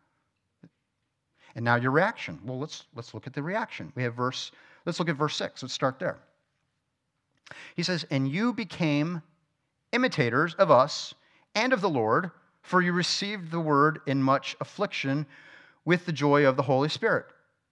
[1.55, 2.39] And now your reaction.
[2.45, 3.91] Well, let's, let's look at the reaction.
[3.95, 4.51] We have verse,
[4.85, 5.63] let's look at verse 6.
[5.63, 6.17] Let's start there.
[7.75, 9.21] He says, And you became
[9.91, 11.13] imitators of us
[11.55, 12.31] and of the Lord,
[12.61, 15.25] for you received the word in much affliction
[15.85, 17.25] with the joy of the Holy Spirit.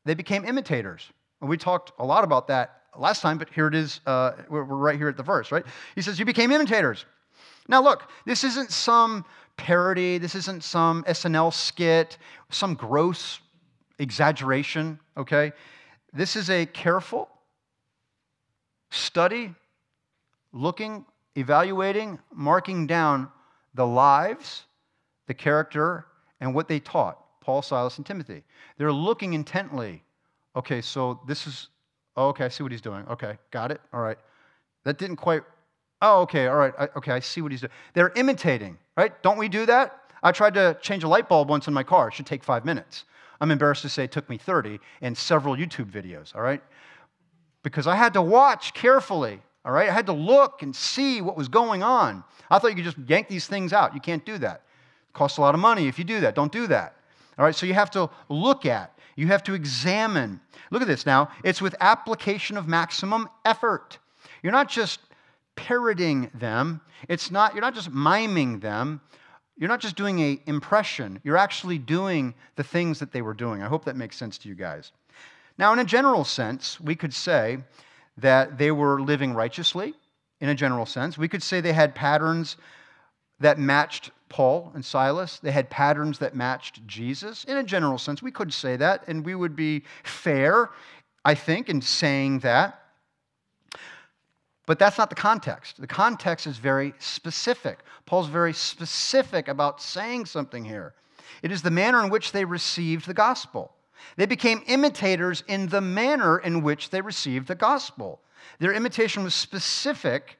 [0.05, 1.11] They became imitators.
[1.41, 3.99] And we talked a lot about that last time, but here it is.
[4.05, 5.65] Uh, we're, we're right here at the verse, right?
[5.95, 7.05] He says, You became imitators.
[7.67, 9.25] Now, look, this isn't some
[9.57, 12.17] parody, this isn't some SNL skit,
[12.49, 13.39] some gross
[14.00, 15.52] exaggeration, okay?
[16.14, 17.30] This is a careful
[18.89, 19.54] study,
[20.54, 23.30] looking, evaluating, marking down
[23.74, 24.64] the lives,
[25.28, 26.06] the character,
[26.39, 28.43] and what they taught Paul, Silas, and Timothy.
[28.78, 30.04] They're looking intently.
[30.56, 31.70] Okay, so this is
[32.18, 33.06] Oh, okay, I see what he's doing.
[33.08, 33.80] Okay, got it.
[33.93, 34.18] All right.
[34.84, 35.43] That didn't quite.
[36.02, 36.74] Oh, okay, all right.
[36.78, 37.72] I, okay, I see what he's doing.
[37.93, 39.22] They're imitating, right?
[39.22, 40.02] Don't we do that?
[40.24, 42.08] I tried to change a light bulb once in my car.
[42.08, 43.06] It should take five minutes.
[43.40, 46.62] I'm embarrassed to say it took me 30 and several YouTube videos, all right?
[47.64, 49.90] Because I had to watch carefully, all right?
[49.90, 52.24] I had to look and see what was going on.
[52.50, 53.94] I thought you could just yank these things out.
[53.94, 54.64] You can't do that.
[55.10, 56.36] It costs a lot of money if you do that.
[56.36, 56.96] Don't do that.
[57.38, 60.40] All right, so you have to look at you have to examine.
[60.72, 61.30] Look at this now.
[61.44, 63.98] It's with application of maximum effort.
[64.44, 65.00] You're not just
[65.56, 66.82] parroting them.
[67.10, 69.02] It's not, you're not just miming them.
[69.58, 71.20] You're not just doing a impression.
[71.24, 73.62] You're actually doing the things that they were doing.
[73.62, 74.91] I hope that makes sense to you guys.
[75.58, 77.58] Now, in a general sense, we could say
[78.18, 79.95] that they were living righteously,
[80.39, 81.18] in a general sense.
[81.18, 82.58] We could say they had patterns
[83.39, 85.39] that matched Paul and Silas.
[85.39, 87.43] They had patterns that matched Jesus.
[87.45, 90.70] In a general sense, we could say that, and we would be fair,
[91.26, 92.84] I think, in saying that.
[94.68, 95.80] But that's not the context.
[95.80, 97.80] The context is very specific.
[98.05, 100.93] Paul's very specific about saying something here.
[101.41, 103.72] It is the manner in which they received the gospel.
[104.18, 108.20] They became imitators in the manner in which they received the gospel.
[108.59, 110.38] Their imitation was specific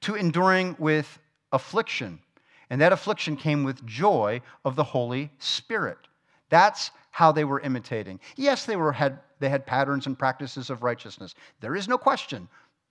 [0.00, 1.18] to enduring with
[1.52, 2.20] affliction,
[2.70, 5.98] and that affliction came with joy of the Holy Spirit.
[6.48, 8.20] That's how they were imitating.
[8.36, 11.34] Yes, they, were, had, they had patterns and practices of righteousness.
[11.60, 12.48] There is no question.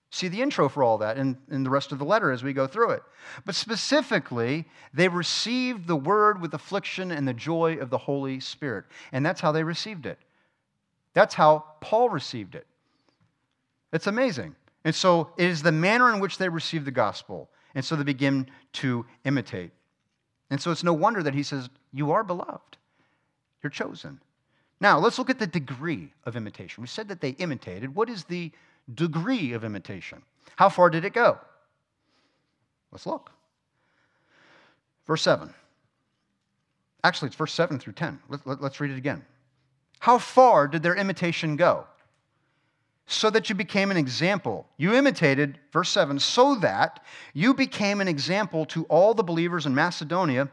[0.10, 2.54] See the intro for all that in, in the rest of the letter as we
[2.54, 3.04] go through it.
[3.46, 8.86] But specifically, they received the word with affliction and the joy of the Holy Spirit.
[9.12, 10.18] And that's how they received it.
[11.14, 12.66] That's how Paul received it.
[13.92, 14.56] It's amazing.
[14.86, 17.50] And so it is the manner in which they received the gospel.
[17.76, 19.72] And so they begin to imitate.
[20.50, 22.78] And so it's no wonder that he says, You are beloved.
[23.62, 24.22] You're chosen.
[24.80, 26.82] Now, let's look at the degree of imitation.
[26.82, 27.96] We said that they imitated.
[27.96, 28.52] What is the
[28.94, 30.22] degree of imitation?
[30.56, 31.38] How far did it go?
[32.92, 33.32] Let's look.
[35.06, 35.54] Verse 7.
[37.04, 38.20] Actually, it's verse 7 through 10.
[38.30, 39.24] Let, let, let's read it again.
[40.00, 41.86] How far did their imitation go?
[43.06, 44.68] So that you became an example.
[44.76, 49.74] You imitated, verse 7, so that you became an example to all the believers in
[49.74, 50.50] Macedonia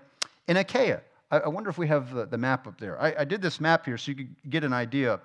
[0.46, 1.00] in Achaia.
[1.30, 3.00] I, I wonder if we have the, the map up there.
[3.00, 5.18] I, I, did this map here so you could get an idea.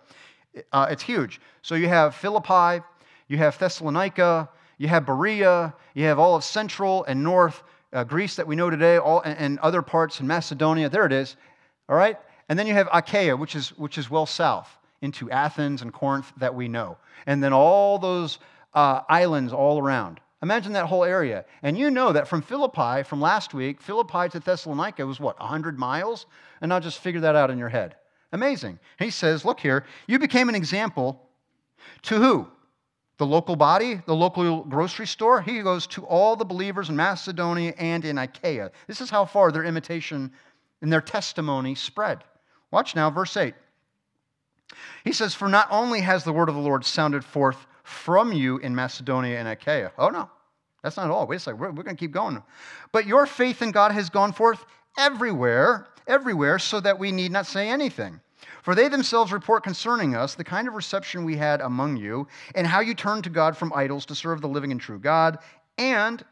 [0.72, 1.39] Uh, it's huge.
[1.62, 2.84] So you have Philippi,
[3.30, 7.64] you have Thessalonica, you have Berea, you have all of central and north
[7.94, 10.90] uh, Greece that we know today, all, and, and other parts in Macedonia.
[10.90, 11.38] There it is.
[11.88, 12.18] All right?
[12.50, 16.32] And then you have Achaia, which is, which is well south into Athens and Corinth
[16.38, 16.98] that we know.
[17.26, 18.40] And then all those
[18.74, 20.20] uh, islands all around.
[20.42, 21.46] Imagine that whole area.
[21.64, 25.78] And you know that from Philippi, from last week, Philippi to Thessalonica was what, 100
[25.78, 26.26] miles?
[26.62, 27.96] And now just figure that out in your head.
[28.32, 28.80] Amazing.
[28.98, 31.28] He says, look here, you became an example
[32.04, 32.48] to who?
[33.20, 35.42] The local body, the local grocery store.
[35.42, 38.72] He goes to all the believers in Macedonia and in Achaia.
[38.88, 40.32] This is how far their imitation
[40.82, 42.24] and their testimony spread.
[42.72, 43.54] Watch now, verse 8.
[45.04, 48.58] He says, For not only has the word of the Lord sounded forth from you
[48.60, 49.92] in Macedonia and Achaia.
[49.98, 50.30] Oh, no,
[50.82, 51.28] that's not all.
[51.28, 52.42] Wait a second, we're, we're going to keep going.
[52.92, 54.66] But your faith in God has gone forth
[54.98, 58.22] everywhere, everywhere, so that we need not say anything.
[58.70, 62.68] For they themselves report concerning us the kind of reception we had among you, and
[62.68, 65.40] how you turned to God from idols to serve the living and true God,
[65.80, 66.24] and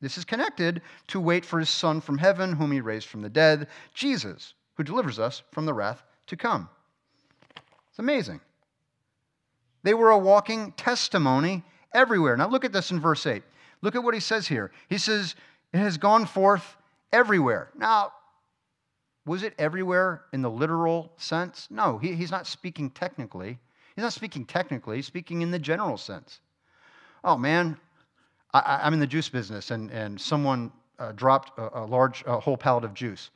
[0.00, 3.28] this is connected to wait for his Son from heaven, whom he raised from the
[3.28, 6.70] dead, Jesus, who delivers us from the wrath to come.
[7.90, 8.40] It's amazing.
[9.82, 11.62] They were a walking testimony
[11.92, 12.38] everywhere.
[12.38, 13.42] Now look at this in verse 8.
[13.82, 14.72] Look at what he says here.
[14.88, 15.34] He says,
[15.74, 16.74] It has gone forth
[17.12, 17.68] everywhere.
[17.76, 18.12] Now,
[19.24, 21.68] was it everywhere in the literal sense?
[21.70, 23.58] No, he, he's not speaking technically.
[23.94, 26.40] He's not speaking technically, he's speaking in the general sense.
[27.24, 27.76] Oh man,
[28.52, 32.40] I, am in the juice business, and, and someone uh, dropped a, a large a
[32.40, 33.30] whole pallet of juice.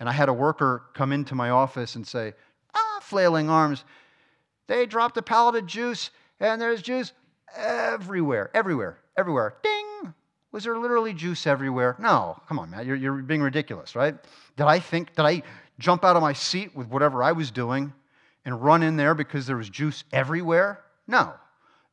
[0.00, 2.34] And I had a worker come into my office and say,
[2.74, 3.84] ah, flailing arms,
[4.66, 6.10] they dropped a pallet of juice,
[6.40, 7.12] and there's juice
[7.56, 9.56] everywhere, everywhere, everywhere.
[9.62, 9.83] Ding!
[10.54, 11.96] Was there literally juice everywhere?
[11.98, 14.14] No, come on, man, you're, you're being ridiculous, right?
[14.56, 15.42] Did I think, did I
[15.80, 17.92] jump out of my seat with whatever I was doing
[18.44, 20.78] and run in there because there was juice everywhere?
[21.08, 21.34] No.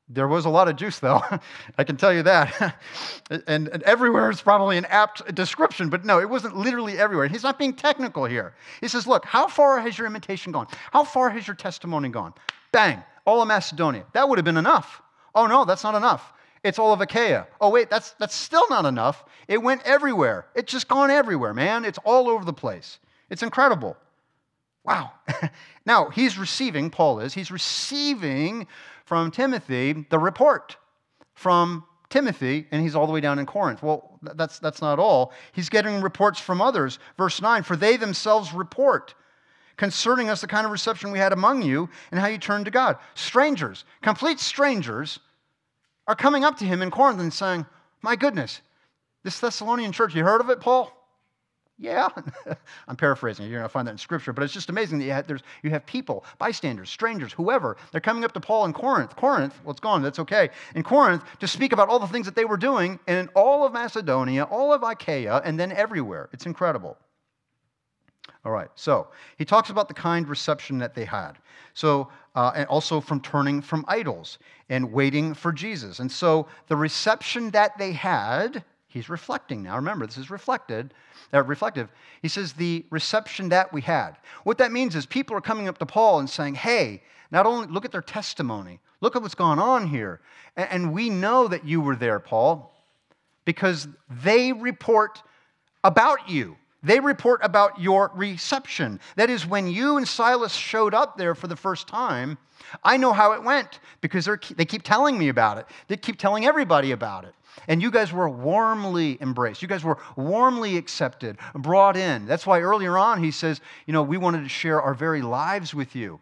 [0.10, 1.24] There was a lot of juice, though.
[1.80, 2.80] I can tell you that.
[3.48, 7.26] and, and, everywhere is probably an apt description, but no, it wasn't literally everywhere.
[7.26, 8.54] He's not being technical here.
[8.80, 10.68] He says, Look, how far has your imitation gone?
[10.92, 12.36] How far has your testimony gone?
[12.72, 14.06] Bang, all of Macedonia.
[14.14, 15.02] That would have been enough.
[15.34, 16.32] Oh, no, that's not enough.
[16.64, 17.48] It's all of Achaia.
[17.60, 19.24] Oh, wait, that's, that's still not enough.
[19.48, 20.46] It went everywhere.
[20.54, 21.86] It's just gone everywhere, man.
[21.86, 23.00] It's all over the place.
[23.30, 23.98] It's incredible.
[24.84, 25.12] Wow.
[25.86, 28.68] now, he's receiving, Paul is, he's receiving
[29.06, 30.78] from Timothy the report
[31.34, 33.82] from Timothy, and he's all the way down in Corinth.
[33.82, 35.34] Well, that's, that's not all.
[35.54, 37.00] He's getting reports from others.
[37.18, 39.16] Verse 9, for they themselves report
[39.78, 42.72] concerning us the kind of reception we had among you and how you turned to
[42.72, 42.98] God.
[43.16, 45.20] Strangers, complete strangers,
[46.08, 47.66] are coming up to him in Corinth and saying,
[48.02, 48.62] My goodness,
[49.24, 50.92] this Thessalonian church, you heard of it, Paul?
[51.82, 52.10] Yeah.
[52.88, 53.48] I'm paraphrasing.
[53.48, 54.34] You're going to find that in Scripture.
[54.34, 57.76] But it's just amazing that you have, there's, you have people, bystanders, strangers, whoever.
[57.92, 59.16] They're coming up to Paul in Corinth.
[59.16, 60.04] Corinth, well, it's gone.
[60.04, 60.50] That's okay.
[60.76, 63.74] In Corinth to speak about all the things that they were doing in all of
[63.74, 66.30] Macedonia, all of Achaia, and then everywhere.
[66.34, 66.98] It's incredible.
[68.44, 71.34] All right, so he talks about the kind reception that they had.
[71.74, 74.40] So, uh, and also from turning from idols
[74.70, 76.00] and waiting for Jesus.
[76.00, 79.76] And so the reception that they had, he's reflecting now.
[79.76, 80.94] Remember, this is reflected,
[81.34, 81.90] uh, reflective.
[82.22, 84.18] He says the reception that we had.
[84.44, 87.68] What that means is people are coming up to Paul and saying, hey, not only
[87.68, 90.20] look at their testimony, look at what's gone on here.
[90.58, 92.74] And, and we know that you were there, Paul,
[93.46, 95.22] because they report
[95.84, 96.58] about you.
[96.84, 99.00] They report about your reception.
[99.16, 102.38] That is, when you and Silas showed up there for the first time,
[102.84, 105.68] I know how it went because they keep telling me about it.
[105.88, 107.34] They keep telling everybody about it.
[107.68, 109.62] And you guys were warmly embraced.
[109.62, 112.26] You guys were warmly accepted, brought in.
[112.26, 115.76] That's why earlier on he says, you know, we wanted to share our very lives
[115.76, 116.20] with you.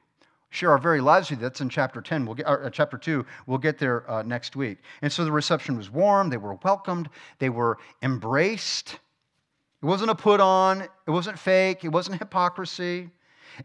[0.49, 1.43] Share our very lives with you.
[1.43, 2.25] That's in chapter 10.
[2.25, 3.25] We'll get, uh, chapter 2.
[3.45, 4.79] We'll get there uh, next week.
[5.01, 6.29] And so the reception was warm.
[6.29, 7.09] They were welcomed.
[7.37, 8.99] They were embraced.
[9.81, 13.09] It wasn't a put on, it wasn't fake, it wasn't hypocrisy.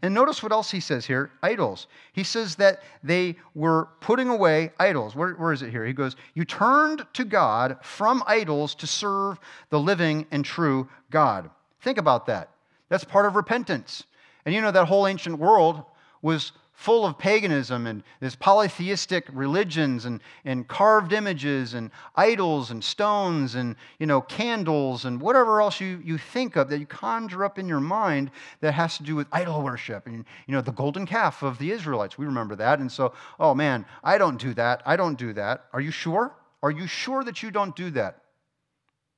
[0.01, 1.87] And notice what else he says here idols.
[2.13, 5.15] He says that they were putting away idols.
[5.15, 5.85] Where, where is it here?
[5.85, 9.39] He goes, You turned to God from idols to serve
[9.69, 11.49] the living and true God.
[11.81, 12.49] Think about that.
[12.89, 14.03] That's part of repentance.
[14.45, 15.83] And you know, that whole ancient world
[16.21, 22.83] was full of paganism and this polytheistic religions and, and carved images and idols and
[22.83, 27.45] stones and you know candles and whatever else you, you think of that you conjure
[27.45, 30.71] up in your mind that has to do with idol worship and you know the
[30.71, 32.17] golden calf of the israelites.
[32.17, 32.79] We remember that.
[32.79, 34.83] And so oh man i don't do that.
[34.85, 35.65] I don't do that.
[35.71, 36.35] Are you sure?
[36.61, 38.19] Are you sure that you don't do that?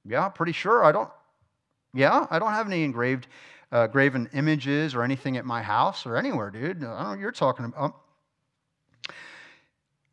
[0.05, 1.09] Yeah pretty sure i don't.
[1.91, 3.27] Yeah i don't have any engraved
[3.71, 6.77] uh, graven images or anything at my house or anywhere, dude.
[6.77, 7.95] I don't know what you're talking about.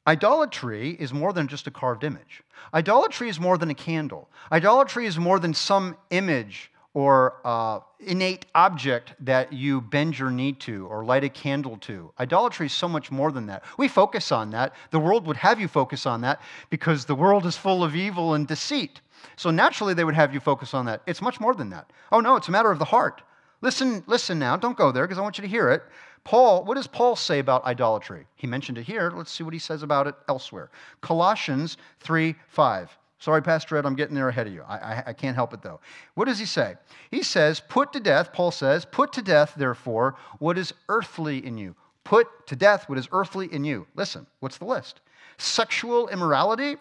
[0.07, 2.43] Idolatry is more than just a carved image.
[2.75, 4.29] Idolatry is more than a candle.
[4.53, 10.53] Idolatry is more than some image or uh, innate object that you bend your knee
[10.53, 12.13] to or light a candle to.
[12.21, 13.65] Idolatry is so much more than that.
[13.79, 14.75] We focus on that.
[14.91, 16.41] The world would have you focus on that
[16.71, 19.01] because the world is full of evil and deceit.
[19.37, 21.03] So naturally, they would have you focus on that.
[21.07, 21.91] It's much more than that.
[22.13, 23.23] Oh, no, it's a matter of the heart.
[23.61, 24.57] Listen, listen now.
[24.57, 25.83] Don't go there because I want you to hear it.
[26.25, 28.27] Paul, what does Paul say about idolatry?
[28.35, 29.13] He mentioned it here.
[29.15, 30.71] Let's see what he says about it elsewhere.
[31.03, 32.99] Colossians 3 5.
[33.19, 34.63] Sorry, Pastor Ed, I'm getting there ahead of you.
[34.67, 35.81] I, I, I, can't help it though.
[36.15, 36.75] What does he say?
[37.11, 41.57] He says, Put to death, Paul says, put to death, therefore, what is earthly in
[41.57, 41.75] you.
[42.05, 43.87] Put to death what is earthly in you.
[43.95, 45.01] Listen, what's the list?
[45.39, 46.77] Sexual immorality,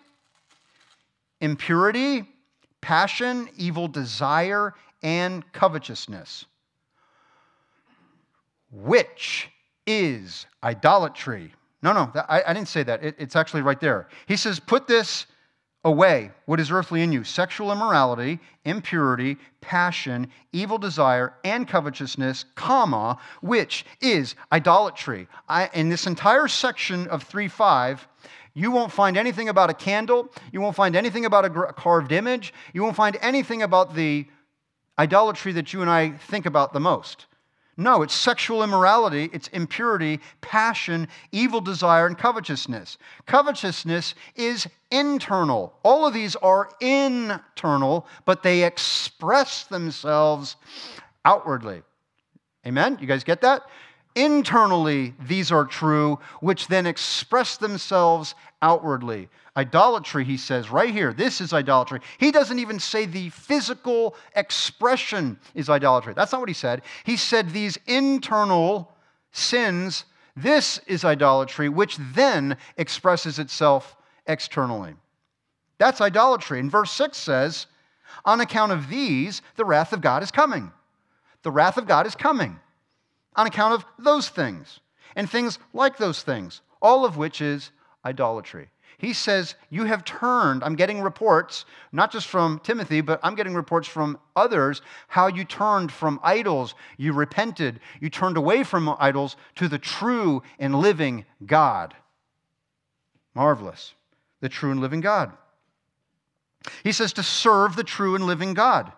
[1.40, 2.26] impurity,
[2.82, 6.46] passion, evil desire, and covetousness
[8.74, 9.50] which
[9.86, 11.54] is idolatry.
[11.82, 13.04] No, no, I, I didn't say that.
[13.04, 14.08] It, it's actually right there.
[14.26, 15.28] He says, Put this
[15.86, 23.18] away, what is earthly in you sexual immorality, impurity, passion, evil desire, and covetousness, comma,
[23.42, 25.28] which is idolatry.
[25.50, 28.08] I, in this entire section of 3 5,
[28.56, 30.30] you won't find anything about a candle.
[30.52, 32.54] You won't find anything about a carved image.
[32.74, 34.26] You won't find anything about the
[34.98, 37.26] idolatry that you and I think about the most.
[37.76, 42.98] No, it's sexual immorality, it's impurity, passion, evil desire, and covetousness.
[43.26, 45.74] Covetousness is internal.
[45.84, 50.56] All of these are internal, but they express themselves
[51.26, 51.82] outwardly.
[52.66, 52.98] Amen?
[53.02, 53.64] You guys get that?
[54.16, 59.28] Internally, these are true, which then express themselves outwardly.
[59.58, 62.00] Idolatry, he says right here, this is idolatry.
[62.20, 66.14] He doesn't even say the physical expression is idolatry.
[66.14, 66.84] That's not what he said.
[67.04, 68.92] He said these internal
[69.32, 70.06] sins,
[70.36, 73.96] this is idolatry, which then expresses itself
[74.28, 74.94] externally.
[75.80, 76.60] That's idolatry.
[76.60, 77.66] And verse 6 says,
[78.26, 80.72] On account of these, the wrath of God is coming.
[81.42, 82.60] The wrath of God is coming
[83.36, 84.80] on account of those things
[85.16, 87.72] and things like those things, all of which is
[88.06, 88.70] idolatry.
[88.98, 90.64] He says, You have turned.
[90.64, 95.44] I'm getting reports, not just from Timothy, but I'm getting reports from others, how you
[95.44, 96.76] turned from idols.
[96.98, 97.80] You repented.
[98.00, 101.94] You turned away from idols to the true and living God.
[103.36, 103.94] Marvelous.
[104.42, 105.32] The true and living God.
[106.84, 108.92] He says to serve the true and living God.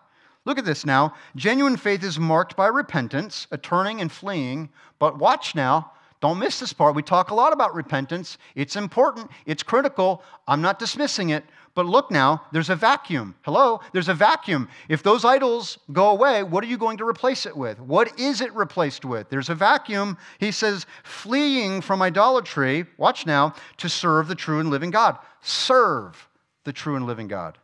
[0.46, 1.14] Look at this now.
[1.36, 4.70] Genuine faith is marked by repentance, a turning and fleeing.
[5.00, 5.92] But watch now,
[6.22, 6.96] don't miss this part.
[6.96, 8.38] We talk a lot about repentance.
[8.56, 10.24] It's important, it's critical.
[10.48, 11.44] I'm not dismissing it.
[11.74, 13.36] But look now, there's a vacuum.
[13.42, 13.82] Hello?
[13.92, 14.70] There's a vacuum.
[14.88, 17.82] If those idols go away, what are you going to replace it with?
[17.82, 19.30] What is it replaced with?
[19.30, 20.18] There's a vacuum.
[20.40, 25.18] He says, fleeing from idolatry, watch now, to serve the true and living God.
[25.42, 26.30] Serve
[26.64, 27.58] the true and living God.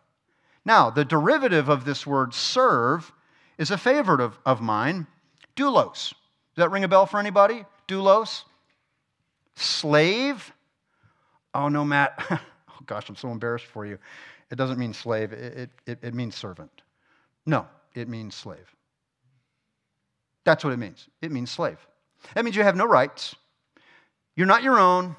[0.66, 3.12] Now, the derivative of this word serve
[3.58, 5.08] is a favorite of, of mine,
[5.56, 6.14] doulos.
[6.54, 7.66] Does that ring a bell for anybody?
[7.88, 8.44] Doulos?
[9.56, 10.54] Slave?
[11.54, 12.24] Oh, no, Matt.
[12.32, 12.40] oh,
[12.86, 13.98] gosh, I'm so embarrassed for you.
[14.52, 16.82] It doesn't mean slave, it, it, it means servant.
[17.46, 18.76] No, it means slave.
[20.44, 21.08] That's what it means.
[21.22, 21.78] It means slave.
[22.36, 23.36] That means you have no rights.
[24.36, 25.16] You're not your own.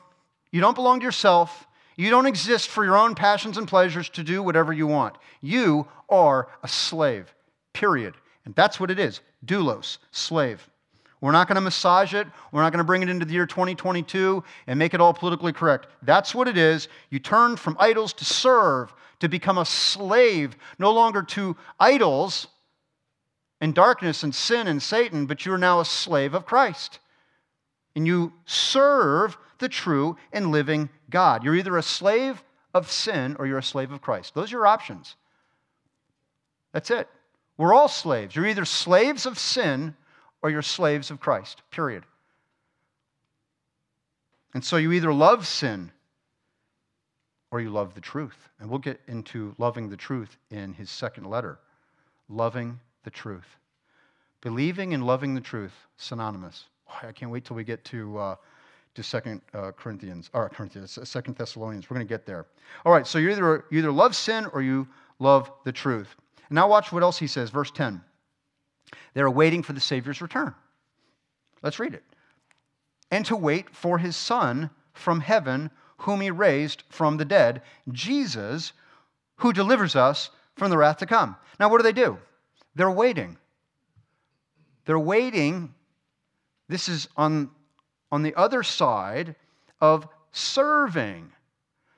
[0.51, 1.67] You don't belong to yourself.
[1.97, 5.17] You don't exist for your own passions and pleasures to do whatever you want.
[5.41, 7.35] You are a slave,
[7.73, 8.15] period.
[8.45, 10.69] And that's what it is doulos, slave.
[11.21, 12.27] We're not going to massage it.
[12.51, 15.53] We're not going to bring it into the year 2022 and make it all politically
[15.53, 15.87] correct.
[16.03, 16.89] That's what it is.
[17.11, 22.49] You turn from idols to serve, to become a slave, no longer to idols
[23.61, 26.99] and darkness and sin and Satan, but you're now a slave of Christ.
[27.95, 31.45] And you serve the true and living God.
[31.45, 32.43] You're either a slave
[32.75, 34.35] of sin or you're a slave of Christ.
[34.35, 35.15] Those are your options.
[36.73, 37.09] That's it.
[37.57, 38.35] We're all slaves.
[38.35, 39.95] You're either slaves of sin
[40.43, 42.05] or you're slaves of Christ, period.
[44.55, 45.93] And so you either love sin
[47.51, 48.49] or you love the truth.
[48.59, 51.59] And we'll get into loving the truth in his second letter.
[52.29, 53.57] Loving the truth.
[54.41, 56.65] Believing and loving the truth, synonymous.
[57.03, 58.35] I can't wait till we get to uh,
[58.95, 61.89] to Second uh, Corinthians, or Corinthians, Second Thessalonians.
[61.89, 62.47] We're going to get there.
[62.85, 64.87] All right, so you either, you either love sin or you
[65.19, 66.15] love the truth.
[66.49, 68.01] And now watch what else he says, verse 10.
[69.15, 70.55] They're waiting for the Savior's return.
[71.63, 72.05] Let's read it.
[73.11, 78.73] And to wait for his Son from heaven, whom he raised from the dead, Jesus,
[79.37, 81.37] who delivers us from the wrath to come.
[81.59, 82.19] Now, what do they do?
[82.75, 83.39] They're waiting.
[84.85, 85.75] They're waiting.
[86.69, 87.51] This is on,
[88.13, 89.35] on the other side
[89.81, 91.33] of serving.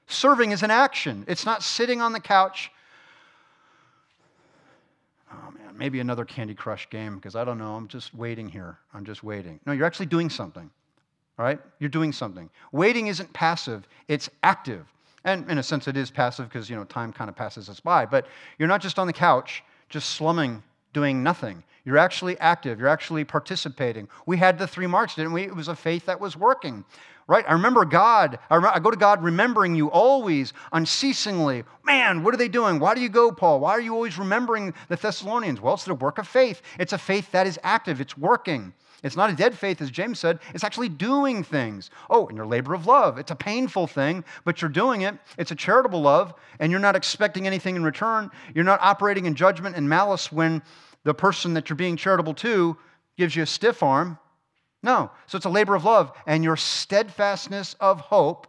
[0.07, 2.71] Serving is an action, it's not sitting on the couch.
[5.33, 7.75] Oh man, maybe another Candy Crush game because I don't know.
[7.75, 8.79] I'm just waiting here.
[8.95, 9.59] I'm just waiting.
[9.67, 10.71] No, you're actually doing something.
[11.39, 11.59] All right?
[11.81, 12.49] You're doing something.
[12.71, 14.87] Waiting isn't passive, it's active.
[15.25, 17.81] And in a sense, it is passive because, you know, time kind of passes us
[17.81, 18.05] by.
[18.07, 18.27] But
[18.59, 20.63] you're not just on the couch, just slumming,
[20.93, 21.65] doing nothing.
[21.85, 22.81] You're actually active.
[22.81, 24.09] You're actually participating.
[24.27, 25.43] We had the three marks, didn't we?
[25.43, 26.85] It was a faith that was working,
[27.27, 27.45] right?
[27.47, 28.39] I remember God.
[28.51, 31.65] I, I go to God remembering you always, unceasingly.
[31.85, 32.81] Man, what are they doing?
[32.81, 33.61] Why do you go, Paul?
[33.61, 35.61] Why are you always remembering the Thessalonians?
[35.61, 36.63] Well, it's the work of faith.
[36.79, 38.73] It's a faith that is active, it's working.
[39.03, 40.39] It's not a dead faith, as James said.
[40.55, 41.91] It's actually doing things.
[42.09, 43.19] Oh, and your labor of love.
[43.19, 45.15] It's a painful thing, but you're doing it.
[45.37, 48.31] It's a charitable love, and you're not expecting anything in return.
[48.55, 50.63] You're not operating in judgment and malice when
[51.05, 52.77] the person that you're being charitable to
[53.17, 54.19] gives you a stiff arm.
[54.83, 55.11] No.
[55.27, 58.47] So it's a labor of love, and your steadfastness of hope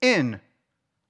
[0.00, 0.40] in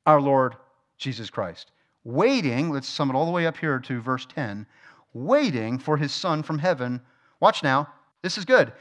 [0.07, 0.57] our Lord
[0.99, 1.71] Jesus Christ.
[2.05, 4.67] Waiting, let's sum it all the way up here to verse 10
[5.15, 6.99] waiting for his Son from heaven
[7.43, 7.89] Watch now.
[8.23, 8.73] This is good.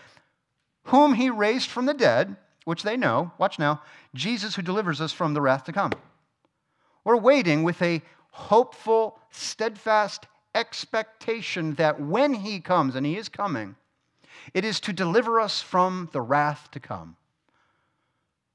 [0.84, 3.32] Whom he raised from the dead, which they know.
[3.40, 3.82] Watch now.
[4.14, 5.92] Jesus who delivers us from the wrath to come.
[7.04, 13.76] We're waiting with a hopeful, steadfast expectation that when he comes, and he is coming,
[14.54, 17.16] it is to deliver us from the wrath to come.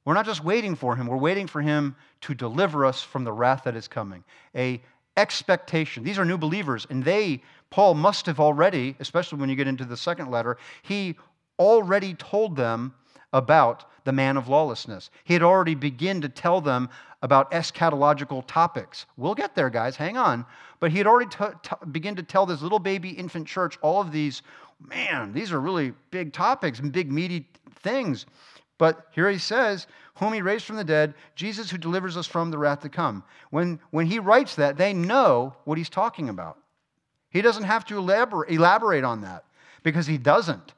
[0.04, 3.32] We're not just waiting for him, we're waiting for him to deliver us from the
[3.32, 4.24] wrath that is coming.
[4.54, 4.82] A
[5.16, 6.04] expectation.
[6.04, 9.84] These are new believers, and they Paul must have already, especially when you get into
[9.84, 11.16] the second letter, he
[11.58, 12.94] already told them
[13.32, 15.10] about the man of lawlessness.
[15.24, 16.88] He had already begun to tell them
[17.22, 19.04] about eschatological topics.
[19.16, 20.46] We'll get there, guys, hang on.
[20.78, 24.00] But he had already t- t- begun to tell this little baby infant church all
[24.00, 24.42] of these,
[24.80, 27.48] man, these are really big topics and big, meaty
[27.80, 28.26] things.
[28.78, 32.52] But here he says, whom he raised from the dead, Jesus who delivers us from
[32.52, 33.24] the wrath to come.
[33.50, 36.58] When, when he writes that, they know what he's talking about.
[37.30, 39.44] He doesn't have to elaborate, elaborate on that
[39.82, 40.74] because he doesn't.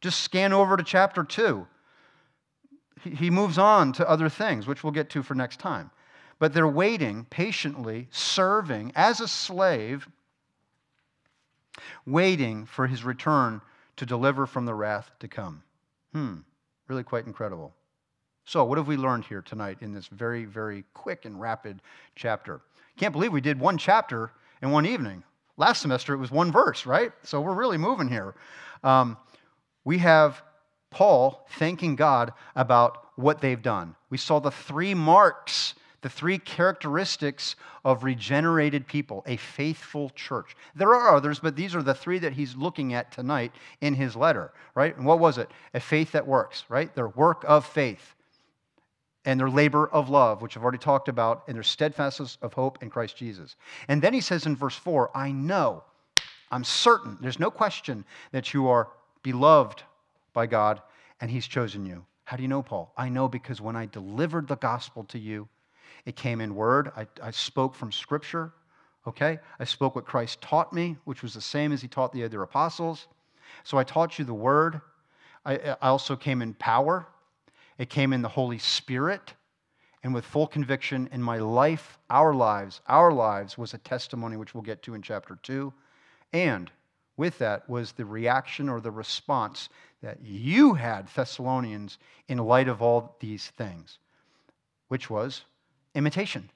[0.00, 1.64] Just scan over to chapter 2.
[3.02, 5.90] He moves on to other things, which we'll get to for next time.
[6.38, 10.08] But they're waiting patiently, serving as a slave,
[12.06, 13.60] waiting for his return
[13.96, 15.62] to deliver from the wrath to come.
[16.12, 16.38] Hmm,
[16.88, 17.74] really quite incredible.
[18.44, 21.80] So, what have we learned here tonight in this very, very quick and rapid
[22.16, 22.60] chapter?
[22.96, 24.32] Can't believe we did one chapter
[24.62, 25.22] in one evening.
[25.56, 27.12] Last semester it was one verse, right?
[27.22, 28.34] So we're really moving here.
[28.82, 29.16] Um,
[29.84, 30.42] we have
[30.92, 33.96] Paul thanking God about what they've done.
[34.10, 40.54] We saw the three marks, the three characteristics of regenerated people, a faithful church.
[40.74, 44.14] There are others, but these are the three that he's looking at tonight in his
[44.14, 44.96] letter, right?
[44.96, 45.50] And what was it?
[45.74, 46.94] A faith that works, right?
[46.94, 48.14] Their work of faith
[49.24, 52.82] and their labor of love, which I've already talked about, and their steadfastness of hope
[52.82, 53.56] in Christ Jesus.
[53.88, 55.84] And then he says in verse 4 I know,
[56.50, 58.88] I'm certain, there's no question that you are
[59.22, 59.82] beloved
[60.32, 60.82] by God
[61.20, 62.04] and he's chosen you.
[62.24, 62.92] How do you know, Paul?
[62.96, 65.48] I know because when I delivered the gospel to you,
[66.06, 66.90] it came in word.
[66.96, 68.52] I, I spoke from scripture,
[69.06, 69.38] okay?
[69.58, 72.42] I spoke what Christ taught me, which was the same as he taught the other
[72.42, 73.08] apostles.
[73.64, 74.80] So I taught you the word.
[75.44, 77.06] I, I also came in power.
[77.78, 79.34] It came in the Holy Spirit
[80.02, 84.54] and with full conviction in my life, our lives, our lives was a testimony, which
[84.54, 85.72] we'll get to in chapter 2.
[86.32, 86.70] And
[87.16, 89.68] with that was the reaction or the response
[90.02, 91.98] that you had, Thessalonians,
[92.28, 93.98] in light of all these things,
[94.88, 95.44] which was
[95.94, 96.48] imitation.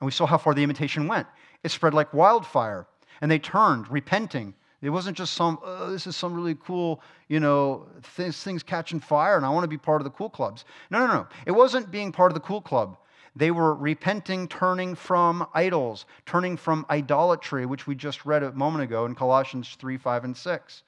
[0.00, 1.26] And we saw how far the imitation went.
[1.62, 2.86] It spread like wildfire,
[3.20, 4.54] and they turned, repenting,
[4.84, 7.86] it wasn't just some, oh, this is some really cool, you know,
[8.16, 10.66] this thing's catching fire and I want to be part of the cool clubs.
[10.90, 11.26] No, no, no.
[11.46, 12.98] It wasn't being part of the cool club.
[13.36, 18.84] They were repenting, turning from idols, turning from idolatry, which we just read a moment
[18.84, 20.82] ago in Colossians 3, 5, and 6,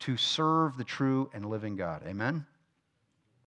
[0.00, 2.02] to serve the true and living God.
[2.06, 2.46] Amen?